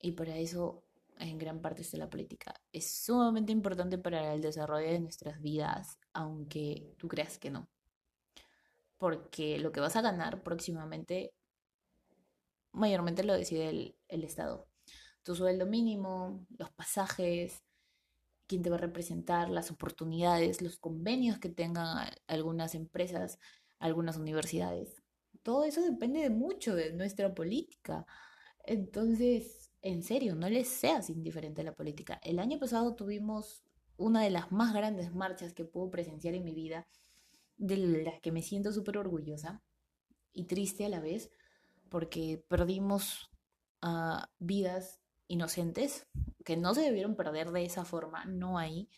[0.00, 0.84] Y para eso,
[1.18, 2.54] en gran parte, está la política.
[2.72, 7.68] Es sumamente importante para el desarrollo de nuestras vidas, aunque tú creas que no.
[8.98, 11.32] Porque lo que vas a ganar próximamente,
[12.72, 14.68] mayormente lo decide el, el Estado.
[15.22, 17.62] Tu sueldo mínimo, los pasajes,
[18.46, 23.38] quién te va a representar, las oportunidades, los convenios que tengan algunas empresas
[23.78, 25.02] algunas universidades.
[25.42, 28.06] Todo eso depende de mucho de nuestra política.
[28.64, 32.20] Entonces, en serio, no les seas indiferente a la política.
[32.22, 33.62] El año pasado tuvimos
[33.96, 36.86] una de las más grandes marchas que puedo presenciar en mi vida,
[37.56, 39.62] de las que me siento súper orgullosa
[40.32, 41.30] y triste a la vez,
[41.88, 43.30] porque perdimos
[43.82, 46.06] uh, vidas inocentes
[46.44, 48.88] que no se debieron perder de esa forma, no ahí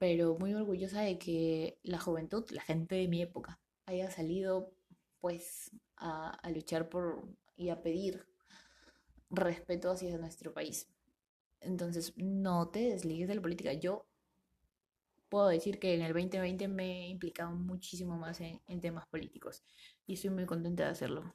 [0.00, 4.72] pero muy orgullosa de que la juventud, la gente de mi época, haya salido
[5.20, 8.26] pues a, luchar por y a pedir
[9.28, 10.88] respeto hacia nuestro país.
[11.60, 13.74] Entonces, no te desligues de la política.
[13.74, 14.06] Yo
[15.28, 19.62] puedo decir que en el 2020 me he implicado muchísimo más en, temas políticos
[20.06, 21.34] y estoy muy contenta de hacerlo.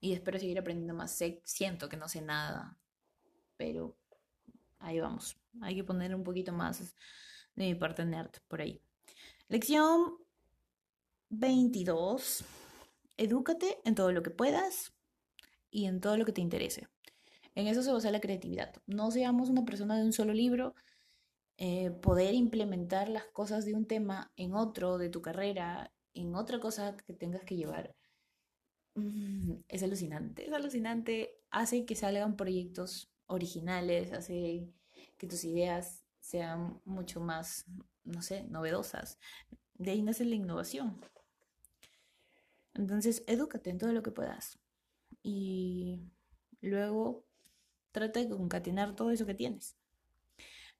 [0.00, 1.18] Y espero seguir aprendiendo más.
[1.44, 2.78] Siento que no sé nada,
[3.56, 3.96] pero
[4.78, 5.36] ahí vamos.
[5.60, 6.94] Hay que poner un poquito más
[7.54, 8.80] de mi parte nerd por ahí.
[9.48, 10.16] Lección
[11.30, 12.44] 22.
[13.16, 14.92] Edúcate en todo lo que puedas
[15.70, 16.88] y en todo lo que te interese.
[17.54, 18.74] En eso se basa la creatividad.
[18.86, 20.74] No seamos una persona de un solo libro.
[21.56, 26.58] Eh, poder implementar las cosas de un tema en otro, de tu carrera, en otra
[26.58, 27.94] cosa que tengas que llevar,
[28.94, 30.46] mm, es alucinante.
[30.46, 31.38] Es alucinante.
[31.50, 34.68] Hace que salgan proyectos originales, hace
[35.18, 37.66] que tus ideas sean mucho más,
[38.04, 39.18] no sé, novedosas.
[39.74, 41.00] De ahí nace la innovación.
[42.74, 44.58] Entonces, edúcate en todo lo que puedas.
[45.22, 46.00] Y
[46.60, 47.24] luego
[47.92, 49.76] trata de concatenar todo eso que tienes.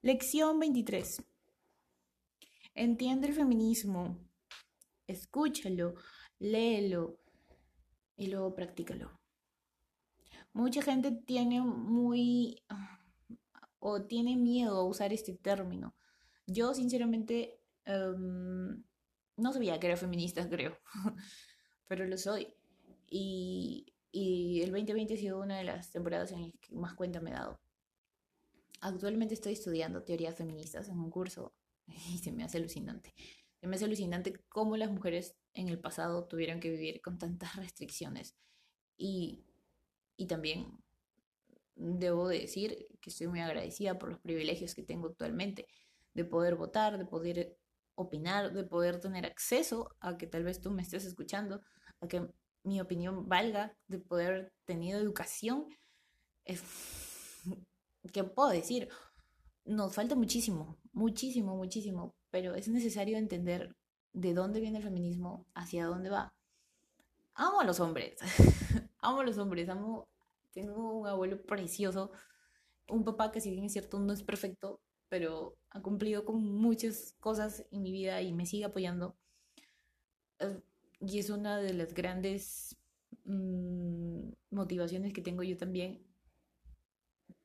[0.03, 1.23] Lección 23.
[2.75, 4.19] entiende el feminismo,
[5.07, 5.95] escúchalo,
[6.39, 7.19] léelo
[8.17, 9.24] y luego practícalo.
[10.55, 12.63] Mucha gente tiene muy
[13.81, 15.95] o tiene miedo a usar este término.
[16.47, 18.83] Yo sinceramente em,
[19.37, 20.79] no sabía que era feminista, creo,
[21.89, 22.55] pero lo soy.
[23.11, 27.21] Y, y el 2020 ha sido una de las temporadas en las que más cuenta
[27.21, 27.61] me he dado.
[28.81, 31.53] Actualmente estoy estudiando teorías feministas en un curso
[31.87, 33.13] y se me hace alucinante.
[33.61, 37.57] Se me hace alucinante cómo las mujeres en el pasado tuvieron que vivir con tantas
[37.57, 38.37] restricciones.
[38.97, 39.45] Y,
[40.17, 40.79] y también
[41.77, 45.67] debo decir que estoy muy agradecida por los privilegios que tengo actualmente,
[46.15, 47.57] de poder votar, de poder
[47.97, 51.63] opinar, de poder tener acceso a que tal vez tú me estés escuchando,
[52.01, 52.29] a que
[52.63, 55.67] mi opinión valga, de poder tenido educación.
[58.13, 58.89] ¿Qué puedo decir?
[59.65, 63.75] Nos falta muchísimo, muchísimo, muchísimo, pero es necesario entender
[64.13, 66.35] de dónde viene el feminismo, hacia dónde va.
[67.35, 68.15] Amo a los hombres,
[69.05, 70.09] amo a los hombres, amo,
[70.53, 72.11] tengo un abuelo precioso,
[72.89, 77.15] un papá que si bien es cierto no es perfecto, pero ha cumplido con muchas
[77.21, 79.17] cosas en mi vida y me sigue apoyando.
[80.41, 80.61] Eh,
[81.01, 82.77] y es una de las grandes
[83.25, 86.05] mm, motivaciones que tengo yo también.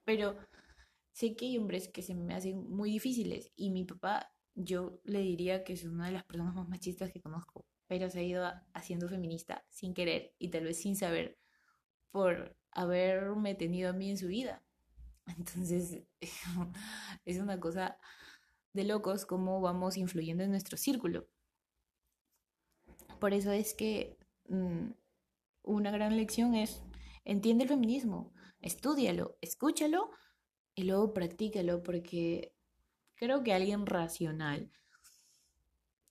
[0.05, 0.38] Pero
[1.12, 5.20] sé que hay hombres que se me hacen muy difíciles y mi papá yo le
[5.20, 8.45] diría que es una de las personas más machistas que conozco, pero se ha ido
[8.74, 11.39] haciendo feminista sin querer y tal vez sin saber
[12.12, 14.64] por haberme tenido a mí en su vida.
[15.38, 16.03] Entonces,
[17.26, 17.97] es una cosa
[18.74, 21.28] de locos cómo vamos influyendo en nuestro círculo.
[23.20, 24.91] Por eso es que mm,
[25.64, 26.84] una gran lección es,
[27.26, 30.12] entiende el feminismo, estudialo, escúchalo
[30.76, 32.55] y luego practícalo, porque
[33.16, 34.72] creo que alguien racional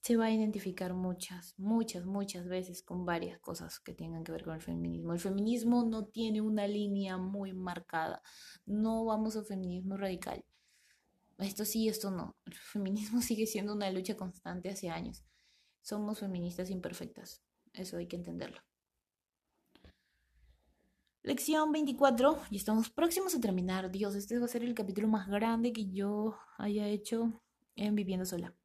[0.01, 4.43] se va a identificar muchas, muchas, muchas veces con varias cosas que tengan que ver
[4.43, 5.13] con el feminismo.
[5.13, 8.21] El feminismo no tiene una línea muy marcada.
[8.65, 10.45] No vamos al feminismo radical.
[11.37, 12.37] Esto sí, esto no.
[12.45, 15.23] El feminismo sigue siendo una lucha constante hace años.
[15.81, 17.41] Somos feministas imperfectas.
[17.73, 18.61] Eso hay que entenderlo.
[21.23, 22.39] Lección 24.
[22.51, 23.91] Y estamos próximos a terminar.
[23.91, 27.33] Dios, este va a ser el capítulo más grande que yo haya hecho
[27.75, 28.55] en Viviendo Sola.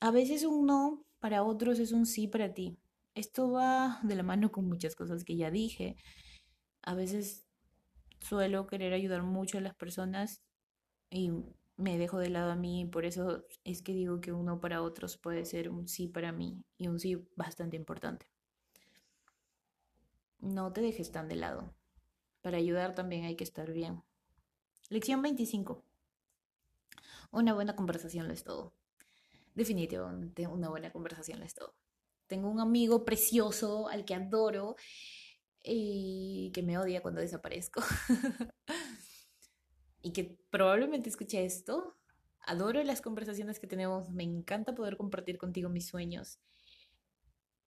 [0.00, 2.78] A veces un no para otros es un sí para ti.
[3.16, 5.96] Esto va de la mano con muchas cosas que ya dije.
[6.82, 7.44] A veces
[8.20, 10.40] suelo querer ayudar mucho a las personas
[11.10, 11.32] y
[11.76, 12.86] me dejo de lado a mí.
[12.86, 16.30] Por eso es que digo que un no para otros puede ser un sí para
[16.30, 18.30] mí y un sí bastante importante.
[20.38, 21.74] No te dejes tan de lado.
[22.40, 24.04] Para ayudar también hay que estar bien.
[24.90, 25.84] Lección 25.
[27.32, 28.78] Una buena conversación lo es todo
[29.58, 31.74] definitivamente una buena conversación es todo.
[32.28, 34.76] Tengo un amigo precioso al que adoro
[35.62, 37.82] y que me odia cuando desaparezco.
[40.02, 41.96] y que probablemente escuche esto.
[42.40, 44.10] Adoro las conversaciones que tenemos.
[44.10, 46.38] Me encanta poder compartir contigo mis sueños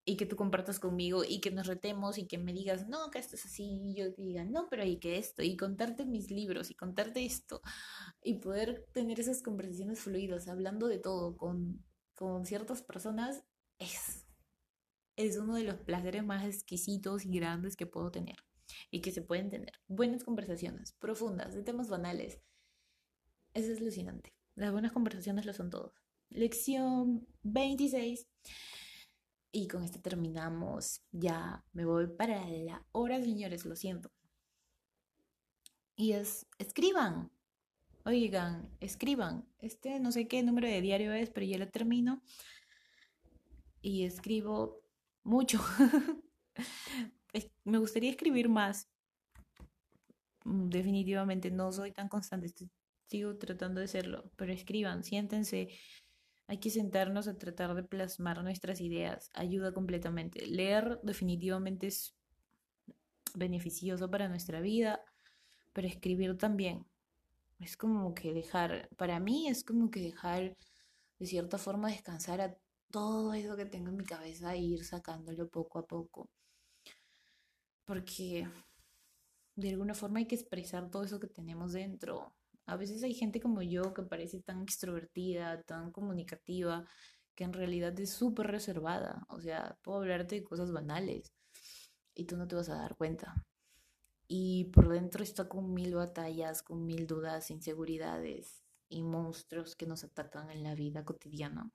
[0.04, 3.20] y que tú compartas conmigo y que nos retemos y que me digas, no, que
[3.20, 6.72] esto es así, y yo diga, no, pero hay que esto, y contarte mis libros
[6.72, 7.62] y contarte esto,
[8.24, 11.86] y poder tener esas conversaciones fluidas, hablando de todo con,
[12.16, 13.44] con ciertas personas,
[13.78, 14.26] es,
[15.16, 18.38] es uno de los placeres más exquisitos y grandes que puedo tener
[18.90, 19.74] y que se pueden tener.
[19.88, 22.40] Buenas conversaciones, profundas, de temas banales.
[23.54, 24.34] Es alucinante.
[24.56, 25.94] Las buenas conversaciones lo son todos.
[26.30, 28.28] Lección 26.
[29.52, 31.02] Y con esto terminamos.
[31.12, 34.12] Ya me voy para la hora, señores, lo siento.
[35.96, 37.32] Y es, escriban.
[38.06, 39.46] Oigan, escriban.
[39.60, 42.24] Este no sé qué número de diario es, pero ya lo termino.
[43.82, 44.82] Y escribo
[45.24, 45.60] mucho.
[47.64, 48.88] me gustaría escribir más.
[50.46, 52.52] Mm, definitivamente no soy tan constante.
[53.08, 54.32] sigo tratando de serlo.
[54.38, 55.70] Pero escriban, siéntense
[56.48, 59.30] hay que sentarnos a tratar de plasmar nuestras ideas.
[59.34, 60.46] Ayuda completamente.
[60.46, 62.16] Leer definitivamente es
[63.36, 65.02] beneficioso para nuestra vida,
[65.74, 66.86] pero escribir también.
[67.60, 70.58] Es como que dejar, para mí es como que dejar
[71.20, 72.58] de cierta forma descansar a
[72.90, 76.30] todo eso que tengo en mi cabeza e ir sacándolo poco a poco.
[77.86, 78.48] Porque
[79.56, 82.34] de alguna forma hay que expresar todo eso que tenemos dentro.
[82.72, 86.86] A veces hay gente como yo que parece tan extrovertida, tan comunicativa,
[87.36, 89.26] que en realidad es súper reservada.
[89.28, 91.34] O sea, puedo hablarte de cosas banales
[92.16, 93.46] y tú no te vas a dar cuenta.
[94.30, 98.64] Y por dentro está con mil batallas, con mil dudas, inseguridades.
[98.88, 101.70] y monstruos que nos atacan en la vida cotidiana.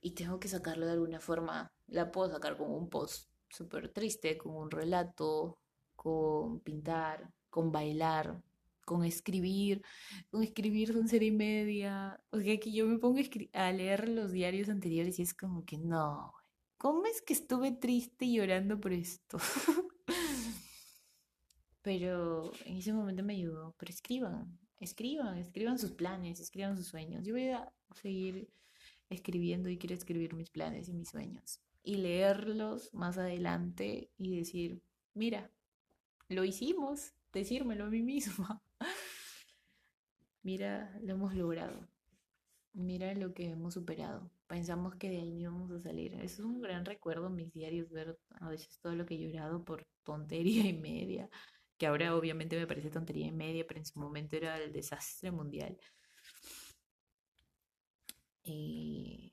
[0.00, 1.72] Y tengo que sacarlo de alguna forma.
[1.86, 5.58] La puedo sacar con un post súper triste, con un relato,
[5.94, 8.42] con pintar, con bailar,
[8.88, 9.82] con escribir,
[10.30, 12.18] con escribir son serie y media.
[12.30, 13.20] O sea, que yo me pongo
[13.52, 16.32] a, leer los diarios anteriores y es como que no,
[16.78, 19.36] ¿cómo es que estuve triste y llorando por esto?
[21.82, 23.74] Pero en ese momento me ayudó.
[23.78, 27.26] Pero escriban, escriban, escriban sus planes, escriban sus sueños.
[27.26, 28.48] Yo voy a seguir
[29.10, 31.60] escribiendo y quiero escribir mis planes y mis sueños.
[31.82, 34.82] Y leerlos más adelante y decir,
[35.12, 35.50] mira,
[36.30, 38.62] lo hicimos, decírmelo a mí misma.
[40.42, 41.88] Mira, lo hemos logrado.
[42.72, 44.30] Mira lo que hemos superado.
[44.46, 46.14] Pensamos que de ahí no íbamos a salir.
[46.14, 49.64] Es un gran recuerdo en mis diarios ver a veces todo lo que he llorado
[49.64, 51.28] por tontería y media
[51.78, 55.30] que ahora obviamente me parece tontería y media, pero en su momento era el desastre
[55.30, 55.78] mundial.
[58.42, 59.32] Y,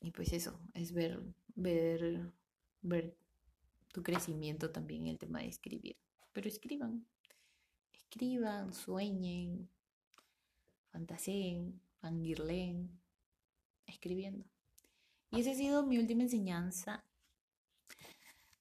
[0.00, 1.20] y pues eso, es ver,
[1.54, 2.32] ver,
[2.80, 3.14] ver
[3.92, 5.96] tu crecimiento también en el tema de escribir.
[6.32, 7.06] Pero escriban,
[8.10, 9.68] escriban, sueñen,
[10.90, 12.90] fantaseen, fangirleen,
[13.86, 14.44] escribiendo.
[15.30, 17.04] Y esa ha sido mi última enseñanza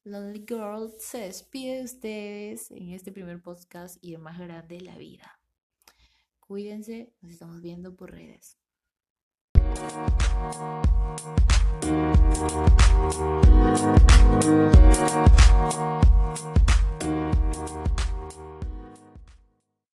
[0.03, 4.81] Lonely Girl se despide de ustedes en este primer podcast y el más grande de
[4.81, 5.39] la vida.
[6.39, 8.57] Cuídense, nos estamos viendo por redes.